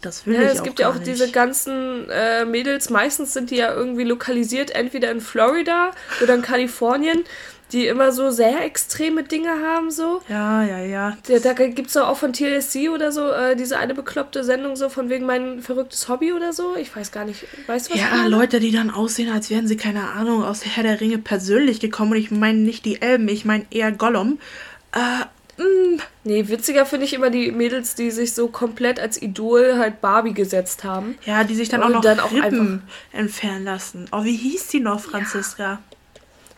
[0.01, 1.07] Das will ja, ich es auch gibt ja auch nicht.
[1.07, 5.91] diese ganzen äh, Mädels, meistens sind die ja irgendwie lokalisiert, entweder in Florida
[6.23, 7.23] oder in Kalifornien,
[7.71, 10.21] die immer so sehr extreme Dinge haben, so.
[10.27, 11.17] Ja, ja, ja.
[11.27, 14.89] Da, da gibt es auch von TLC oder so äh, diese eine bekloppte Sendung, so
[14.89, 16.75] von wegen mein verrücktes Hobby oder so.
[16.75, 17.45] Ich weiß gar nicht.
[17.67, 17.99] Weißt du was?
[17.99, 21.79] Ja, Leute, die dann aussehen, als wären sie, keine Ahnung, aus Herr der Ringe persönlich
[21.79, 22.11] gekommen.
[22.11, 24.39] Und ich meine nicht die Elben, ich meine eher Gollum.
[24.93, 25.25] Äh,
[25.57, 25.99] Mm.
[26.23, 30.33] Nee, witziger finde ich immer die Mädels, die sich so komplett als Idol halt Barbie
[30.33, 31.17] gesetzt haben.
[31.25, 34.07] Ja, die sich dann auch noch dann auch Rippen entfernen lassen.
[34.11, 35.63] Oh, wie hieß die noch, Franziska?
[35.63, 35.81] Ja.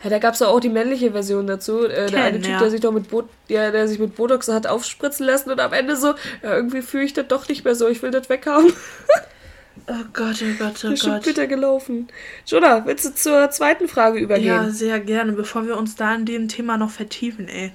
[0.04, 1.86] Ja, da gab es auch die männliche Version dazu.
[1.86, 2.58] Äh, Ken, der eine Typ, ja.
[2.58, 5.72] der sich doch mit Bo ja, der sich mit Botox hat aufspritzen lassen und am
[5.72, 6.08] Ende so,
[6.42, 8.70] ja, irgendwie fühle ich das doch nicht mehr so, ich will das weghaben.
[9.86, 10.92] oh Gott, oh Gott, oh Gott.
[10.92, 12.08] Ist schon bitter gelaufen.
[12.44, 14.46] Jonah, willst du zur zweiten Frage übergehen?
[14.46, 17.72] Ja, sehr gerne, bevor wir uns da in dem Thema noch vertiefen, ey.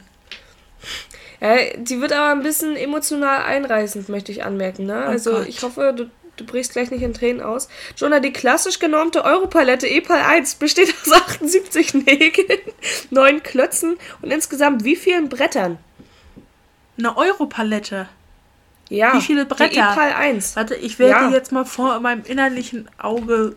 [1.42, 4.86] Ja, die wird aber ein bisschen emotional einreißend, möchte ich anmerken.
[4.86, 5.04] Ne?
[5.06, 5.48] Oh also Gott.
[5.48, 7.68] ich hoffe, du, du brichst gleich nicht in Tränen aus.
[7.98, 12.60] Jonah, die klassisch genormte Europalette EPAL 1 besteht aus 78 Nägeln,
[13.10, 15.78] 9 Klötzen und insgesamt wie vielen Brettern?
[16.98, 18.08] Eine Europalette?
[18.90, 19.14] Ja.
[19.14, 19.70] Wie viele Bretter?
[19.70, 20.56] Die EPAL 1.
[20.56, 21.32] Warte, ich werde ja.
[21.32, 23.56] jetzt mal vor meinem innerlichen Auge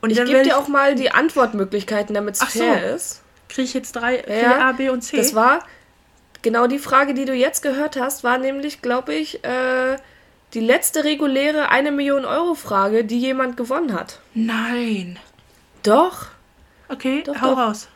[0.00, 2.94] und ich gebe dir auch mal die Antwortmöglichkeiten, damit es fair so.
[2.94, 3.22] ist.
[3.48, 5.16] Kriege ich jetzt drei ja, A, B und C?
[5.16, 5.64] Das war
[6.42, 9.96] Genau die Frage, die du jetzt gehört hast, war nämlich, glaube ich, äh,
[10.54, 14.20] die letzte reguläre eine Million Euro Frage, die jemand gewonnen hat.
[14.34, 15.18] Nein.
[15.82, 16.28] Doch.
[16.88, 17.58] Okay, doch, hau doch.
[17.58, 17.88] raus.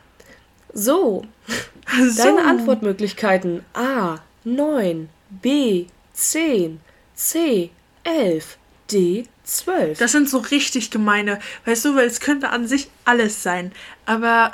[0.73, 1.25] So.
[2.09, 2.23] so.
[2.23, 6.79] Deine Antwortmöglichkeiten A 9, B 10,
[7.15, 7.71] C
[8.03, 8.57] 11,
[8.91, 9.97] D 12.
[9.97, 13.71] Das sind so richtig gemeine, weißt du, weil es könnte an sich alles sein,
[14.05, 14.51] aber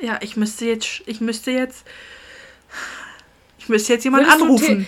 [0.00, 1.84] ja, ich müsste jetzt, ich müsste jetzt,
[3.68, 4.86] müsste jetzt jemanden anrufen.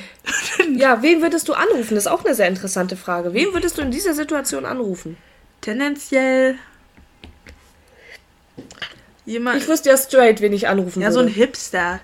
[0.77, 1.95] ja, wen würdest du anrufen?
[1.95, 3.33] Das ist auch eine sehr interessante Frage.
[3.35, 5.17] Wen würdest du in dieser Situation anrufen?
[5.61, 6.57] Tendenziell
[9.27, 9.63] jemand.
[9.63, 11.19] Ich wüsste ja straight, wen ich anrufen ja, würde.
[11.19, 12.01] Ja, so ein Hipster.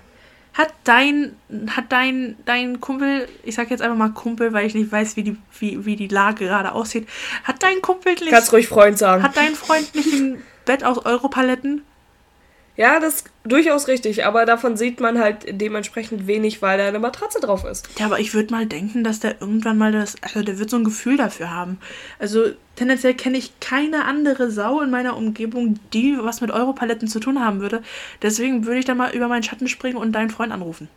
[0.53, 1.35] Hat dein,
[1.69, 5.23] hat dein, dein Kumpel, ich sag jetzt einfach mal Kumpel, weil ich nicht weiß, wie
[5.23, 7.07] die, wie, wie die Lage gerade aussieht.
[7.43, 8.29] Hat dein Kumpel nicht.
[8.29, 9.21] Kannst ruhig Freund sagen.
[9.21, 11.83] Hat dein Freund nicht ein Bett aus Europaletten?
[12.77, 16.99] Ja, das ist durchaus richtig, aber davon sieht man halt dementsprechend wenig, weil da eine
[16.99, 17.89] Matratze drauf ist.
[17.97, 20.77] Ja, aber ich würde mal denken, dass der irgendwann mal das, also der wird so
[20.77, 21.79] ein Gefühl dafür haben.
[22.19, 27.19] Also tendenziell kenne ich keine andere Sau in meiner Umgebung, die was mit Europaletten zu
[27.19, 27.81] tun haben würde.
[28.21, 30.87] Deswegen würde ich da mal über meinen Schatten springen und deinen Freund anrufen.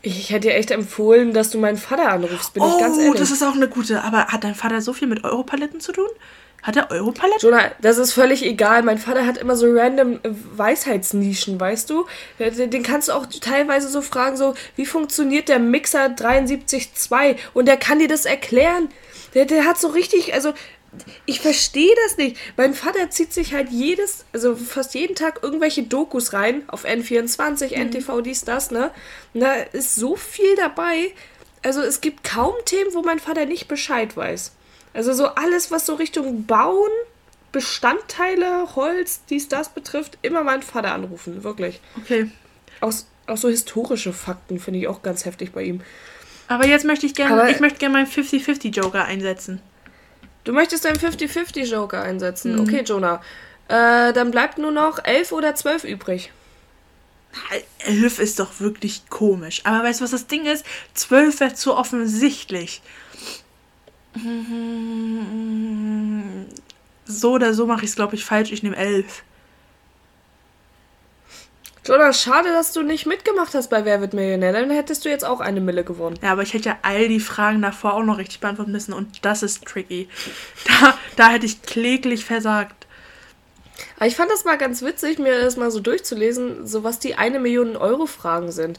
[0.00, 3.12] Ich hätte dir echt empfohlen, dass du meinen Vater anrufst, bin oh, ich ganz ehrlich.
[3.12, 4.02] Oh, das ist auch eine gute.
[4.02, 6.08] Aber hat dein Vater so viel mit Europaletten zu tun?
[6.62, 7.46] Hat er Europalette?
[7.46, 8.82] Jonah, das ist völlig egal.
[8.82, 12.06] Mein Vater hat immer so random Weisheitsnischen, weißt du?
[12.38, 17.36] Den kannst du auch teilweise so fragen, so, wie funktioniert der Mixer 73.2?
[17.54, 18.88] Und der kann dir das erklären.
[19.34, 20.52] Der, der hat so richtig, also,
[21.24, 22.36] ich verstehe das nicht.
[22.56, 27.76] Mein Vater zieht sich halt jedes, also fast jeden Tag irgendwelche Dokus rein auf N24,
[27.76, 27.90] mhm.
[27.90, 28.90] NTV, dies, das, ne?
[29.32, 31.12] Und da ist so viel dabei.
[31.62, 34.52] Also es gibt kaum Themen, wo mein Vater nicht Bescheid weiß.
[34.92, 36.90] Also so alles, was so Richtung Bauen,
[37.52, 41.80] Bestandteile, Holz, dies, das betrifft, immer meinen Vater anrufen, wirklich.
[42.02, 42.30] Okay.
[42.80, 42.92] Auch,
[43.26, 45.80] auch so historische Fakten finde ich auch ganz heftig bei ihm.
[46.48, 49.60] Aber jetzt möchte ich gerne, ich möchte gerne meinen 50-50 Joker einsetzen.
[50.44, 52.54] Du möchtest deinen 50-50 Joker einsetzen?
[52.54, 52.60] Mhm.
[52.60, 53.20] Okay, Jonah.
[53.68, 56.32] Äh, dann bleibt nur noch 11 oder 12 übrig.
[57.86, 59.60] 11 ist doch wirklich komisch.
[59.64, 60.64] Aber weißt du, was das Ding ist?
[60.94, 62.82] 12 wäre zu offensichtlich.
[67.04, 68.52] So oder so mache ich es, glaube ich, falsch.
[68.52, 69.22] Ich nehme elf.
[71.86, 74.52] Jonas, schade, dass du nicht mitgemacht hast bei Wer wird Millionär.
[74.52, 76.18] Dann hättest du jetzt auch eine Mille gewonnen.
[76.22, 79.24] Ja, aber ich hätte ja all die Fragen davor auch noch richtig beantworten müssen und
[79.24, 80.08] das ist tricky.
[80.66, 82.86] Da, da hätte ich kläglich versagt.
[83.96, 87.14] Aber ich fand das mal ganz witzig, mir das mal so durchzulesen, so was die
[87.14, 88.78] eine Million Euro Fragen sind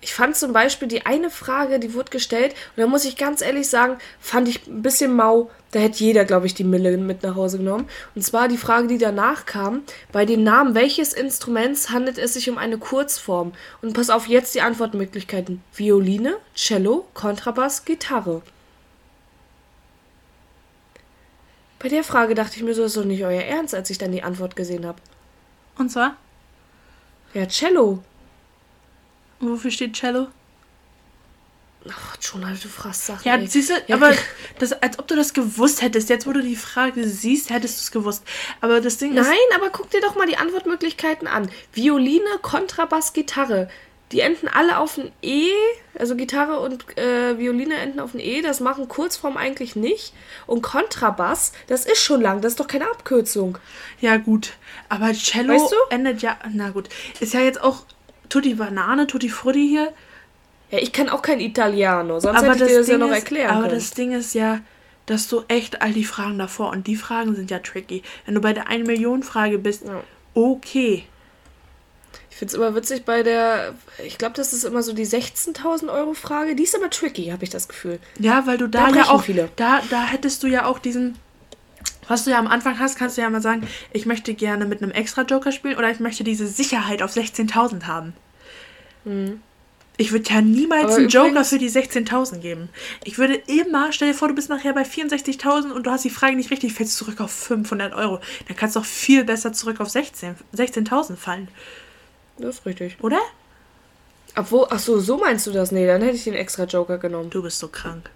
[0.00, 3.42] ich fand zum Beispiel die eine Frage, die wurde gestellt, und da muss ich ganz
[3.42, 5.50] ehrlich sagen, fand ich ein bisschen mau.
[5.72, 7.88] Da hätte jeder, glaube ich, die Mille mit nach Hause genommen.
[8.14, 9.82] Und zwar die Frage, die danach kam:
[10.12, 13.52] Bei den Namen welches Instruments handelt es sich um eine Kurzform?
[13.82, 18.42] Und pass auf jetzt die Antwortmöglichkeiten: Violine, Cello, Kontrabass, Gitarre.
[21.78, 24.12] Bei der Frage dachte ich mir so, ist doch nicht euer Ernst, als ich dann
[24.12, 24.98] die Antwort gesehen habe.
[25.78, 26.16] Und zwar?
[27.34, 28.02] Ja, Cello.
[29.40, 30.28] Wofür steht Cello?
[31.88, 33.28] Ach, Jonah, du fragst Sachen.
[33.28, 34.12] Ja, siehst du, ja, aber
[34.58, 36.08] das, als ob du das gewusst hättest.
[36.08, 38.24] Jetzt, wo du die Frage siehst, hättest du es gewusst.
[38.60, 39.28] Aber das Ding Nein, ist.
[39.28, 41.50] Nein, aber guck dir doch mal die Antwortmöglichkeiten an.
[41.72, 43.68] Violine, Kontrabass, Gitarre.
[44.12, 45.50] Die enden alle auf ein E,
[45.98, 50.12] also Gitarre und äh, Violine enden auf ein E, das machen Kurzform eigentlich nicht.
[50.46, 53.58] Und Kontrabass, das ist schon lang, das ist doch keine Abkürzung.
[54.00, 54.52] Ja, gut.
[54.88, 55.76] Aber Cello weißt du?
[55.90, 56.38] endet ja.
[56.52, 56.88] Na gut.
[57.18, 57.82] Ist ja jetzt auch
[58.28, 59.92] Tutti Banane, Tutti Frutti hier.
[60.70, 63.12] Ja, ich kann auch kein Italiano, sonst aber hätte ich dir das Ding ja noch
[63.12, 63.74] ist, erklären Aber können.
[63.74, 64.60] das Ding ist ja,
[65.06, 68.02] dass du echt all die Fragen davor und die Fragen sind ja tricky.
[68.24, 70.02] Wenn du bei der 1 Million Frage bist, ja.
[70.34, 71.04] okay.
[72.30, 75.90] Ich finde es immer witzig bei der, ich glaube, das ist immer so die 16.000
[75.90, 76.54] Euro Frage.
[76.54, 77.98] Die ist aber tricky, habe ich das Gefühl.
[78.18, 79.48] Ja, weil du da, da ja auch, viele.
[79.56, 81.16] Da, da hättest du ja auch diesen,
[82.08, 84.82] was du ja am Anfang hast, kannst du ja mal sagen, ich möchte gerne mit
[84.82, 88.14] einem extra Joker spielen oder ich möchte diese Sicherheit auf 16.000 haben.
[89.04, 89.40] Mhm.
[89.98, 92.68] Ich würde ja niemals Aber einen Joker für die 16.000 geben.
[93.04, 96.10] Ich würde immer, stell dir vor, du bist nachher bei 64.000 und du hast die
[96.10, 98.20] Frage nicht richtig, fällst zurück auf 500 Euro.
[98.46, 101.48] Dann kannst du auch viel besser zurück auf 16.000 16 fallen.
[102.36, 102.98] Das ist richtig.
[103.00, 103.20] Oder?
[104.36, 105.72] Obwohl, ach so, so meinst du das?
[105.72, 107.30] Nee, dann hätte ich den extra Joker genommen.
[107.30, 108.10] Du bist so krank.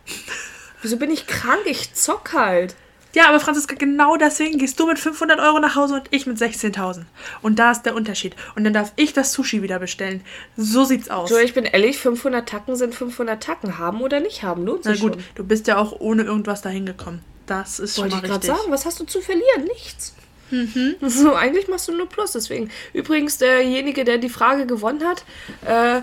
[0.83, 1.63] Wieso bin ich krank?
[1.65, 2.75] Ich zock halt.
[3.15, 6.39] Ja, aber Franziska, genau deswegen gehst du mit 500 Euro nach Hause und ich mit
[6.39, 7.03] 16.000.
[7.43, 8.37] Und da ist der Unterschied.
[8.55, 10.23] Und dann darf ich das Sushi wieder bestellen.
[10.57, 11.29] So sieht's aus.
[11.29, 13.79] So, ich bin ehrlich, 500 Tacken sind 500 Tacken.
[13.79, 15.25] Haben oder nicht haben, lohnt sich Na gut, schon.
[15.35, 17.23] du bist ja auch ohne irgendwas dahin gekommen.
[17.47, 18.51] Das ist Wollte schon mal ich richtig.
[18.57, 19.65] sagen, was hast du zu verlieren?
[19.65, 20.15] Nichts.
[20.51, 20.97] Mhm.
[21.09, 22.71] So, eigentlich machst du nur Plus, deswegen.
[22.93, 25.25] Übrigens, derjenige, der die Frage gewonnen hat,
[25.67, 26.03] äh,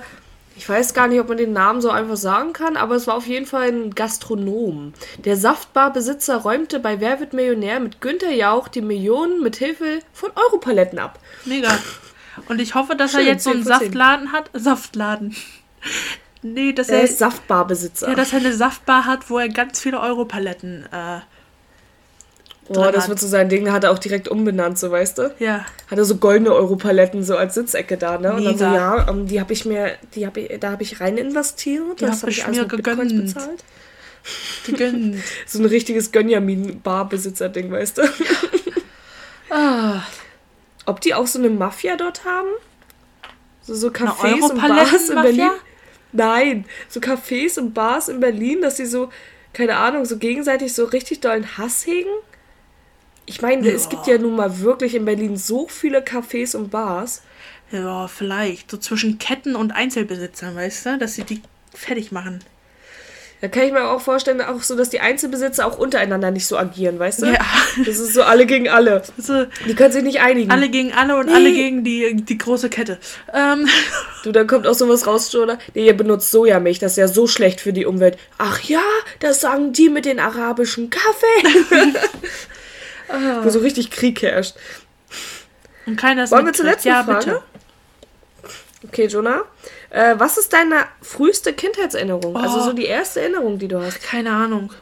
[0.57, 3.15] ich weiß gar nicht, ob man den Namen so einfach sagen kann, aber es war
[3.15, 4.93] auf jeden Fall ein Gastronom.
[5.23, 10.31] Der Saftbarbesitzer räumte bei Wer wird Millionär mit Günther Jauch die Millionen mit Hilfe von
[10.35, 11.19] Europaletten ab.
[11.45, 11.77] Mega.
[12.49, 14.49] Und ich hoffe, dass Schön, er jetzt so einen Saftladen hat.
[14.53, 15.35] Saftladen.
[16.41, 18.09] Nee, dass er, er ist Saftbarbesitzer.
[18.09, 21.19] Ja, dass er eine Saftbar hat, wo er ganz viele Europaletten äh,
[22.69, 25.33] Boah, das wird so sein Ding, hat er auch direkt umbenannt, so weißt du?
[25.39, 25.65] Ja.
[25.87, 28.33] Hat er so goldene Europaletten so als Sitzecke da, ne?
[28.33, 30.83] Und dann so, ja, um, ähm, die habe ich mir, die habe ich, da habe
[30.83, 32.97] ich rein investiert, die das habe ich alles mit gegönnt.
[32.97, 33.63] Bitcoins bezahlt.
[34.65, 35.17] Gegönnt.
[35.45, 38.01] so ein richtiges Gönjamin-Barbesitzer-Ding, weißt du?
[39.49, 40.01] ah.
[40.85, 42.47] Ob die auch so eine Mafia dort haben?
[43.61, 45.49] So, so Cafés und Bars in Berlin?
[46.13, 49.09] Nein, so Cafés und Bars in Berlin, dass sie so,
[49.53, 52.09] keine Ahnung, so gegenseitig so richtig dollen Hass hegen?
[53.27, 53.75] Ich meine, ja.
[53.75, 57.21] es gibt ja nun mal wirklich in Berlin so viele Cafés und Bars.
[57.71, 58.71] Ja, vielleicht.
[58.71, 60.97] So zwischen Ketten und Einzelbesitzern, weißt du?
[60.97, 61.41] Dass sie die
[61.73, 62.39] fertig machen.
[63.41, 66.57] Da kann ich mir auch vorstellen, auch so, dass die Einzelbesitzer auch untereinander nicht so
[66.57, 67.25] agieren, weißt du?
[67.27, 67.39] Ja.
[67.85, 69.03] Das ist so alle gegen alle.
[69.15, 70.49] Also, die können sich nicht einigen.
[70.49, 71.33] Alle gegen alle und nee.
[71.33, 72.97] alle gegen die, die große Kette.
[73.33, 73.67] Ähm.
[74.23, 75.59] Du, dann kommt auch sowas raus, oder?
[75.75, 78.17] Nee, ihr benutzt Sojamilch, das ist ja so schlecht für die Umwelt.
[78.39, 78.81] Ach ja,
[79.19, 81.67] das sagen die mit den arabischen Kaffee.
[83.09, 83.43] Ah.
[83.43, 84.55] Wo so richtig Krieg herrscht.
[85.85, 87.19] Und keiner ist Wollen wir zur letzten ja, Frage?
[87.19, 87.43] Bitte.
[88.85, 89.41] Okay, Jonah.
[89.89, 92.35] Äh, was ist deine früheste Kindheitserinnerung?
[92.35, 92.39] Oh.
[92.39, 94.01] Also so die erste Erinnerung, die du hast.
[94.03, 94.73] Keine Ahnung.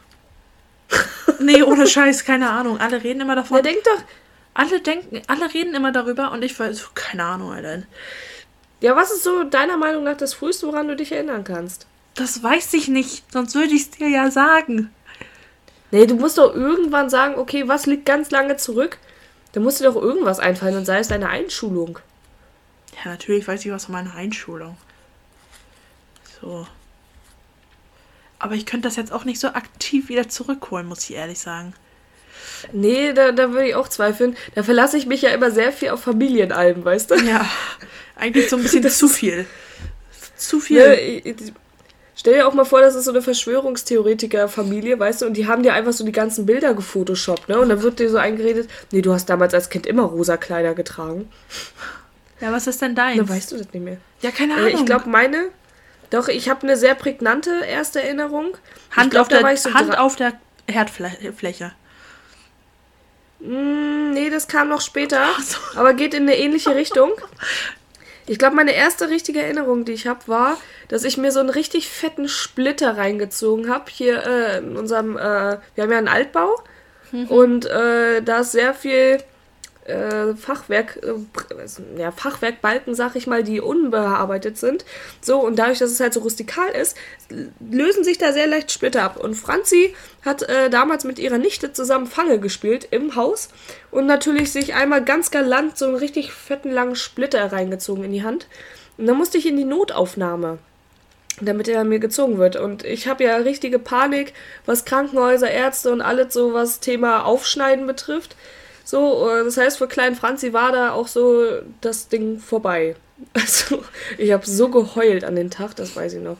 [1.38, 2.78] nee, ohne Scheiß, keine Ahnung.
[2.78, 3.56] Alle reden immer davon.
[3.58, 4.02] Ja, denk doch.
[4.54, 7.82] Alle denken, alle reden immer darüber und ich weiß, keine Ahnung, Alter.
[8.80, 11.86] Ja, was ist so deiner Meinung nach das früheste, woran du dich erinnern kannst?
[12.14, 14.90] Das weiß ich nicht, sonst würde ich es dir ja sagen.
[15.90, 18.98] Nee, du musst doch irgendwann sagen, okay, was liegt ganz lange zurück?
[19.52, 21.98] Da musst dir doch irgendwas einfallen und sei es deine Einschulung.
[23.04, 24.76] Ja, natürlich weiß ich was von meiner Einschulung.
[26.40, 26.66] So.
[28.38, 31.72] Aber ich könnte das jetzt auch nicht so aktiv wieder zurückholen, muss ich ehrlich sagen.
[32.72, 34.36] Nee, da, da würde ich auch zweifeln.
[34.54, 37.14] Da verlasse ich mich ja immer sehr viel auf Familienalben, weißt du?
[37.16, 37.48] Ja,
[38.16, 39.46] eigentlich so ein bisschen zu viel.
[40.36, 41.22] Zu viel.
[41.24, 41.32] Ja,
[42.18, 45.62] Stell dir auch mal vor, das ist so eine Verschwörungstheoretiker-Familie, weißt du, und die haben
[45.62, 47.58] dir einfach so die ganzen Bilder gefotoshoppt, ne?
[47.58, 50.74] Und dann wird dir so eingeredet, nee, du hast damals als Kind immer rosa Kleider
[50.74, 51.30] getragen.
[52.40, 53.18] Ja, was ist denn deins?
[53.18, 53.98] Dann weißt du das nicht mehr.
[54.22, 54.74] Ja, keine äh, Ahnung.
[54.74, 55.50] ich glaube, meine.
[56.10, 58.56] Doch, ich habe eine sehr prägnante erste Erinnerung.
[58.92, 60.34] Hand, glaub, auf, der, so Hand auf der
[60.68, 61.72] Herdfläche.
[63.40, 65.26] Mm, nee, das kam noch später.
[65.42, 65.58] So.
[65.78, 67.12] Aber geht in eine ähnliche Richtung.
[68.26, 70.56] Ich glaube, meine erste richtige Erinnerung, die ich habe, war,
[70.88, 73.84] dass ich mir so einen richtig fetten Splitter reingezogen habe.
[73.90, 76.62] Hier äh, in unserem, äh, wir haben ja einen Altbau
[77.12, 77.26] mhm.
[77.26, 79.18] und äh, da ist sehr viel
[79.86, 84.84] äh, Fachwerk, äh, ja, Fachwerkbalken, sag ich mal, die unbearbeitet sind.
[85.20, 86.96] So, und dadurch, dass es halt so rustikal ist,
[87.60, 89.16] lösen sich da sehr leicht Splitter ab.
[89.16, 89.94] Und Franzi
[90.24, 93.48] hat äh, damals mit ihrer Nichte zusammen Fange gespielt im Haus
[93.90, 98.24] und natürlich sich einmal ganz galant so einen richtig fetten langen Splitter reingezogen in die
[98.24, 98.46] Hand.
[98.98, 100.58] Und dann musste ich in die Notaufnahme.
[101.40, 102.56] Damit er mir gezogen wird.
[102.56, 104.32] Und ich habe ja richtige Panik,
[104.64, 108.36] was Krankenhäuser, Ärzte und alles so, was Thema Aufschneiden betrifft.
[108.84, 111.44] So, äh, das heißt, für kleinen Franzi war da auch so
[111.80, 112.96] das Ding vorbei.
[113.32, 113.82] Also,
[114.18, 116.36] ich habe so geheult an den Tag, das weiß ich noch.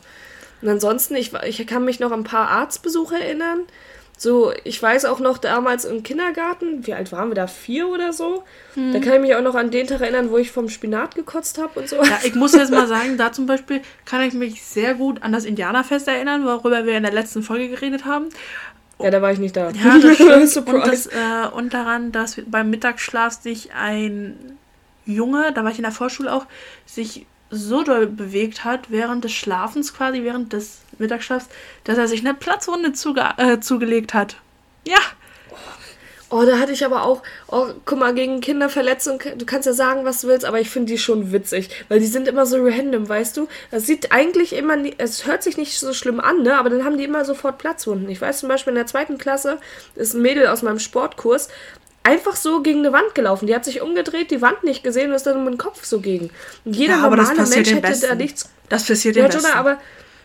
[0.60, 3.60] Und ansonsten, ich, ich kann mich noch an ein paar Arztbesuche erinnern.
[4.18, 7.46] So, ich weiß auch noch damals im Kindergarten, wie alt waren wir da?
[7.46, 8.44] Vier oder so?
[8.72, 8.94] Hm.
[8.94, 11.58] Da kann ich mich auch noch an den Tag erinnern, wo ich vom Spinat gekotzt
[11.58, 11.96] habe und so.
[11.96, 15.32] Ja, ich muss jetzt mal sagen, da zum Beispiel kann ich mich sehr gut an
[15.32, 18.30] das Indianerfest erinnern, worüber wir in der letzten Folge geredet haben.
[18.98, 19.70] Ja, da war ich nicht da.
[19.70, 20.14] Ja, das
[20.50, 20.68] stimmt.
[20.68, 24.56] und, das, äh, und daran, dass beim Mittagsschlaf sich ein
[25.04, 26.46] Junge, da war ich in der Vorschule auch,
[26.86, 31.48] sich so doll bewegt hat während des Schlafens quasi, während des Mittagsschlafs,
[31.84, 34.36] dass er sich eine Platzwunde zuge äh, zugelegt hat.
[34.86, 34.98] Ja.
[36.28, 40.04] Oh, da hatte ich aber auch, oh, guck mal, gegen Kinderverletzung, du kannst ja sagen,
[40.04, 43.08] was du willst, aber ich finde die schon witzig, weil die sind immer so random,
[43.08, 43.46] weißt du?
[43.70, 46.58] Das sieht eigentlich immer, es hört sich nicht so schlimm an, ne?
[46.58, 48.08] Aber dann haben die immer sofort Platzwunden.
[48.08, 49.58] Ich weiß zum Beispiel in der zweiten Klasse
[49.94, 51.48] ist ein Mädel aus meinem Sportkurs
[52.06, 53.48] einfach so gegen eine Wand gelaufen.
[53.48, 56.00] Die hat sich umgedreht, die Wand nicht gesehen und ist dann mit dem Kopf so
[56.00, 56.30] gegen.
[56.64, 58.06] Und jeder ja, normale Mensch hätte Besten.
[58.08, 58.48] da nichts.
[58.68, 59.78] Das passiert ja, Jonah, aber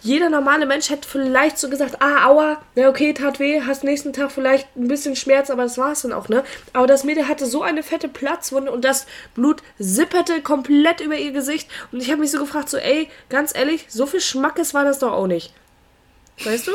[0.04, 4.14] jeder normale Mensch hätte vielleicht so gesagt, ah, aua, ja okay, tat weh, hast nächsten
[4.14, 6.44] Tag vielleicht ein bisschen Schmerz, aber das war es dann auch, ne?
[6.74, 11.32] Aber das Mädel hatte so eine fette Platzwunde und das Blut sipperte komplett über ihr
[11.32, 14.86] Gesicht und ich habe mich so gefragt, so, ey, ganz ehrlich, so viel Schmackes war
[14.86, 15.54] das doch auch nicht.
[16.44, 16.72] Weißt du?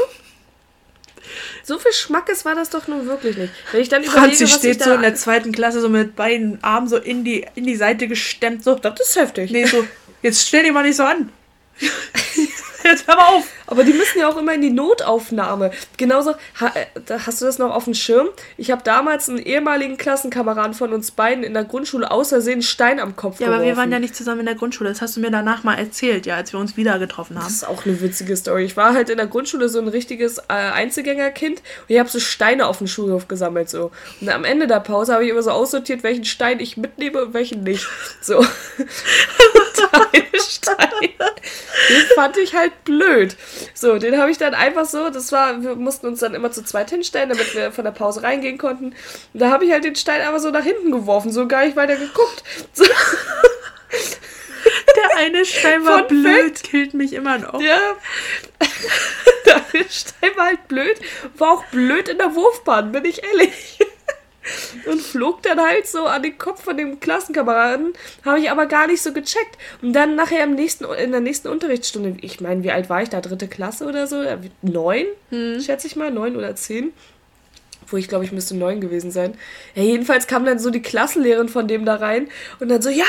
[1.63, 3.53] So viel Schmackes war das doch nun wirklich nicht.
[3.73, 6.89] Wenn ich dann Franzi überlege, steht so in der zweiten Klasse so mit beiden Armen
[6.89, 8.65] so in die, in die Seite gestemmt.
[8.65, 9.51] So, das ist heftig.
[9.51, 9.87] Nee, so,
[10.23, 11.31] jetzt stell dich mal nicht so an.
[12.85, 13.45] Jetzt hör mal auf.
[13.67, 15.71] Aber die müssen ja auch immer in die Notaufnahme.
[15.97, 16.87] Genauso, äh,
[17.27, 18.29] hast du das noch auf dem Schirm?
[18.57, 23.17] Ich habe damals einen ehemaligen Klassenkameraden von uns beiden in der Grundschule außersehen Stein am
[23.17, 23.55] Kopf Ja, geworfen.
[23.63, 24.91] aber wir waren ja nicht zusammen in der Grundschule.
[24.91, 27.45] Das hast du mir danach mal erzählt, ja, als wir uns wieder getroffen haben.
[27.45, 28.65] Das ist auch eine witzige Story.
[28.65, 32.21] Ich war halt in der Grundschule so ein richtiges äh, Einzelgängerkind und ich habe so
[32.21, 33.91] Steine auf dem Schulhof gesammelt so.
[34.21, 37.35] Und am Ende der Pause habe ich immer so aussortiert, welchen Stein ich mitnehme und
[37.35, 37.87] welchen nicht.
[38.21, 38.45] So.
[40.49, 40.77] Stein.
[41.89, 43.37] Den fand ich halt blöd.
[43.75, 46.65] So, den habe ich dann einfach so, das war, wir mussten uns dann immer zu
[46.65, 48.87] zweit hinstellen, damit wir von der Pause reingehen konnten.
[48.87, 51.77] Und da habe ich halt den Stein einfach so nach hinten geworfen, so gar nicht
[51.77, 52.43] weiter geguckt.
[52.73, 52.85] So.
[54.97, 57.61] Der eine Stein war Von blöd, killt mich immer noch.
[57.61, 57.79] Ja.
[59.45, 60.99] Der Stein war halt blöd,
[61.37, 63.76] war auch blöd in der Wurfbahn, bin ich ehrlich
[64.87, 67.93] und flog dann halt so an den Kopf von dem Klassenkameraden,
[68.25, 69.59] habe ich aber gar nicht so gecheckt.
[69.83, 73.09] Und dann nachher im nächsten, in der nächsten Unterrichtsstunde, ich meine, wie alt war ich
[73.09, 73.21] da?
[73.21, 74.23] Dritte Klasse oder so?
[74.63, 75.61] Neun, hm.
[75.61, 76.93] schätze ich mal, neun oder zehn.
[77.89, 79.35] Wo ich glaube, ich müsste neun gewesen sein.
[79.75, 82.29] Ja, jedenfalls kam dann so die Klassenlehrerin von dem da rein
[82.59, 83.05] und dann so, ja,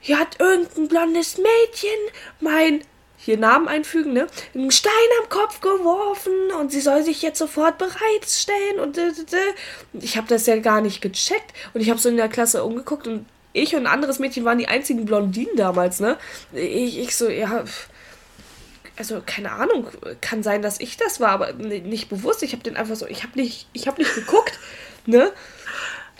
[0.00, 1.98] hier hat irgendein blondes Mädchen
[2.40, 2.80] mein
[3.22, 4.26] hier Namen einfügen, ne?
[4.54, 8.98] Einen Stein am Kopf geworfen und sie soll sich jetzt sofort bereitstellen und
[9.92, 13.06] ich habe das ja gar nicht gecheckt und ich habe so in der Klasse umgeguckt
[13.06, 16.16] und ich und ein anderes Mädchen waren die einzigen Blondinen damals, ne?
[16.52, 17.64] Ich, ich so, ja,
[18.96, 19.88] also keine Ahnung,
[20.20, 22.42] kann sein, dass ich das war, aber nicht bewusst.
[22.42, 24.58] Ich habe den einfach so, ich habe nicht, ich habe nicht geguckt,
[25.06, 25.32] ne?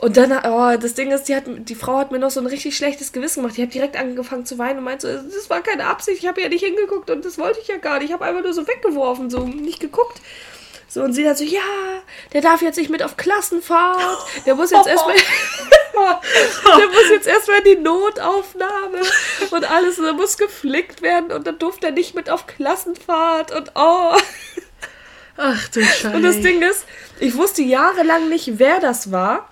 [0.00, 2.46] Und dann, oh, das Ding ist, die, hat, die Frau hat mir noch so ein
[2.46, 3.58] richtig schlechtes Gewissen gemacht.
[3.58, 6.40] Die hat direkt angefangen zu weinen und meinte so, das war keine Absicht, ich habe
[6.40, 8.08] ja nicht hingeguckt und das wollte ich ja gar nicht.
[8.08, 10.22] Ich habe einfach nur so weggeworfen, so nicht geguckt.
[10.88, 11.60] So, und sie hat so, ja,
[12.32, 14.26] der darf jetzt nicht mit auf Klassenfahrt.
[14.46, 15.14] Der muss jetzt erstmal.
[15.94, 19.02] der muss jetzt erstmal in die Notaufnahme
[19.50, 19.98] und alles.
[19.98, 24.16] Und der muss geflickt werden und dann durfte er nicht mit auf Klassenfahrt und oh.
[25.36, 26.16] Ach du Scheiße.
[26.16, 26.86] Und das Ding ist,
[27.18, 29.48] ich wusste jahrelang nicht, wer das war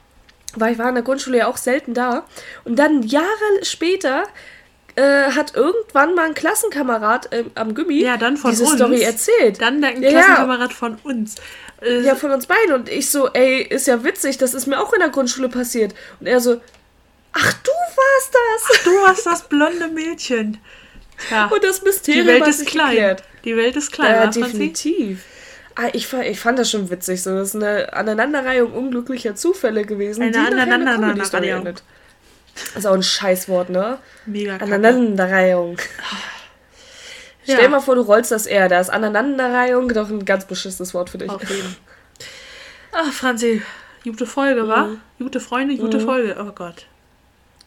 [0.57, 2.27] weil ich war in der Grundschule ja auch selten da.
[2.65, 3.27] Und dann Jahre
[3.63, 4.25] später
[4.97, 8.75] äh, hat irgendwann mal ein Klassenkamerad äh, am Gummi ja, diese uns.
[8.75, 9.61] Story erzählt.
[9.61, 10.77] Dann ein Klassenkamerad ja.
[10.77, 11.37] von uns.
[11.81, 12.75] Äh, ja, von uns beiden.
[12.75, 15.95] Und ich so, ey, ist ja witzig, das ist mir auch in der Grundschule passiert.
[16.19, 16.61] Und er so,
[17.33, 18.79] ach, du warst das.
[18.79, 20.59] Ach, du warst das blonde Mädchen.
[21.33, 21.47] Ja.
[21.47, 22.91] Und das Mysterium Die Welt ist klein.
[22.91, 23.23] Geklärt.
[23.45, 24.15] Die Welt ist klein.
[24.15, 25.25] Ja, definitiv.
[25.25, 25.38] Ah,
[25.93, 27.23] ich, ich fand das schon witzig.
[27.23, 30.23] So, das ist eine Aneinanderreihung unglücklicher Zufälle gewesen.
[30.23, 31.65] Eine Aneinanderreihung.
[32.55, 33.99] Das ist auch ein Scheißwort, ne?
[34.27, 35.79] Mega Aneinanderreihung.
[37.45, 37.55] Ja.
[37.55, 38.69] Stell mal vor, du rollst das R.
[38.69, 41.31] Da ist Aneinanderreihung doch ein ganz beschissenes Wort für dich.
[41.31, 41.77] Auf jeden.
[42.93, 43.63] Ach, Franzi,
[44.05, 44.69] gute Folge, mhm.
[44.69, 44.89] wa?
[45.19, 46.05] Gute Freunde, gute mhm.
[46.05, 46.37] Folge.
[46.41, 46.87] Oh Gott.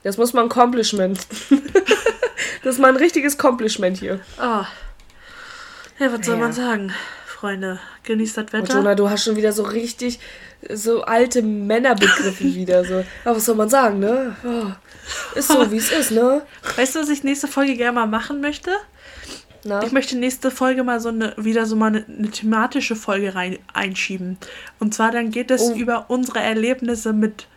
[0.03, 1.25] Das muss mal ein Compliment.
[2.63, 4.19] das ist mal ein richtiges Compliment hier.
[4.39, 4.65] Oh.
[5.99, 6.41] Ja, was soll ja.
[6.41, 6.93] man sagen?
[7.41, 7.79] Freunde.
[8.03, 8.59] Genießt das Wetter.
[8.59, 10.19] Und Jonah, du hast schon wieder so richtig
[10.69, 12.85] so alte Männerbegriffe wieder.
[12.85, 13.03] So.
[13.25, 14.35] Aber was soll man sagen, ne?
[14.45, 14.71] Oh,
[15.35, 16.43] ist so, wie es ist, ne?
[16.75, 18.69] Weißt du, was ich nächste Folge gerne mal machen möchte?
[19.63, 19.83] Na?
[19.83, 23.57] Ich möchte nächste Folge mal so eine, wieder so mal eine, eine thematische Folge rein
[23.73, 24.37] einschieben.
[24.79, 25.73] Und zwar dann geht es oh.
[25.73, 27.47] über unsere Erlebnisse mit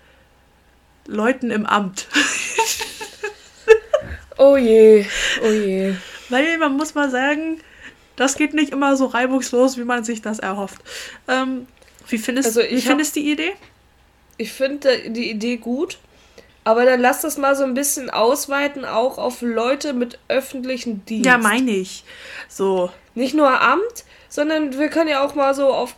[1.06, 2.08] Leuten im Amt.
[4.38, 5.04] oh je,
[5.42, 5.94] oh je.
[6.30, 7.60] Weil man muss mal sagen,
[8.16, 10.80] das geht nicht immer so reibungslos, wie man sich das erhofft.
[11.28, 11.66] Ähm,
[12.08, 13.52] wie findest, also wie findest du die Idee?
[14.36, 15.98] Ich finde die Idee gut.
[16.64, 21.26] Aber dann lass das mal so ein bisschen ausweiten, auch auf Leute mit öffentlichen Dienst.
[21.26, 22.04] Ja, meine ich.
[22.48, 22.90] So.
[23.14, 25.94] Nicht nur Amt, sondern wir können ja auch mal so auf,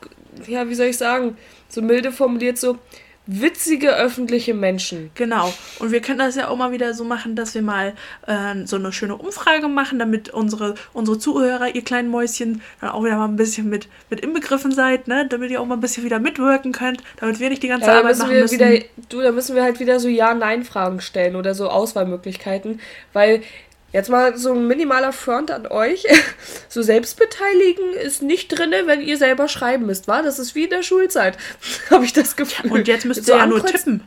[0.47, 1.39] ja, wie soll ich sagen,
[1.69, 2.79] so milde formuliert, so
[3.27, 5.11] witzige öffentliche Menschen.
[5.15, 5.53] Genau.
[5.79, 7.95] Und wir können das ja auch mal wieder so machen, dass wir mal
[8.27, 13.05] äh, so eine schöne Umfrage machen, damit unsere, unsere Zuhörer, ihr kleinen Mäuschen, dann auch
[13.05, 15.27] wieder mal ein bisschen mit, mit inbegriffen seid, ne?
[15.29, 17.99] Damit ihr auch mal ein bisschen wieder mitwirken könnt, damit wir nicht die ganze ja,
[17.99, 18.59] Arbeit machen müssen.
[18.59, 22.81] Wieder, du, da müssen wir halt wieder so Ja-Nein-Fragen stellen oder so Auswahlmöglichkeiten,
[23.13, 23.43] weil
[23.93, 26.05] Jetzt mal so ein minimaler Front an euch.
[26.69, 30.21] So selbstbeteiligen ist nicht drin, wenn ihr selber schreiben müsst, wa?
[30.21, 31.39] Das ist wie in der Schulzeit,
[31.91, 32.71] habe ich das Gefühl.
[32.71, 34.03] Und jetzt müsst ihr so ja nur tippen.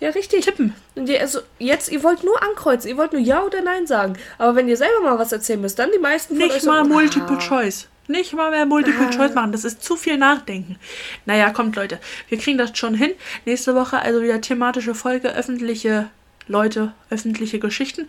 [0.00, 0.46] Ja, richtig.
[0.46, 0.74] Tippen.
[0.94, 4.14] Und ihr, also jetzt, ihr wollt nur ankreuzen, ihr wollt nur Ja oder Nein sagen.
[4.38, 6.90] Aber wenn ihr selber mal was erzählen müsst, dann die meisten von Nicht mal so,
[6.90, 7.38] Multiple ah.
[7.38, 7.86] Choice.
[8.08, 9.10] Nicht mal mehr Multiple ah.
[9.10, 9.52] Choice machen.
[9.52, 10.78] Das ist zu viel Nachdenken.
[11.26, 12.00] Naja, kommt Leute.
[12.28, 13.12] Wir kriegen das schon hin.
[13.44, 16.08] Nächste Woche also wieder thematische Folge, öffentliche
[16.50, 18.08] Leute, öffentliche Geschichten.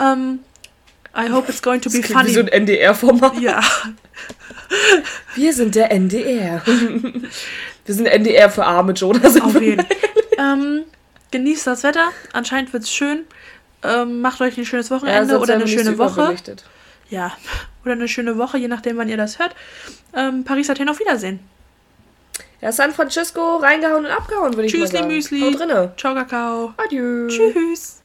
[0.00, 0.40] Ähm,
[1.14, 2.30] I hope it's going to be das funny.
[2.30, 3.38] Wie so ein NDR-Format.
[3.38, 3.60] Ja.
[5.34, 6.62] Wir sind der NDR.
[7.84, 9.38] Wir sind NDR für arme Jonas.
[9.38, 9.84] Auf jeden
[10.38, 10.84] ähm,
[11.32, 12.08] Genießt das Wetter.
[12.32, 13.24] Anscheinend wird es schön.
[13.82, 16.34] Ähm, macht euch ein schönes Wochenende ja, oder eine schöne Woche.
[17.10, 17.32] Ja,
[17.84, 19.54] oder eine schöne Woche, je nachdem, wann ihr das hört.
[20.14, 21.40] Ähm, Paris Athen auf Wiedersehen.
[22.62, 25.10] Ja, San Francisco reingehauen und abgehauen, würde ich mal sagen.
[25.10, 25.52] Tschüssli Müsli.
[25.52, 25.92] Haut drinne.
[25.96, 26.74] Ciao, Kakao.
[26.76, 27.26] Adieu.
[27.26, 28.01] Tschüss.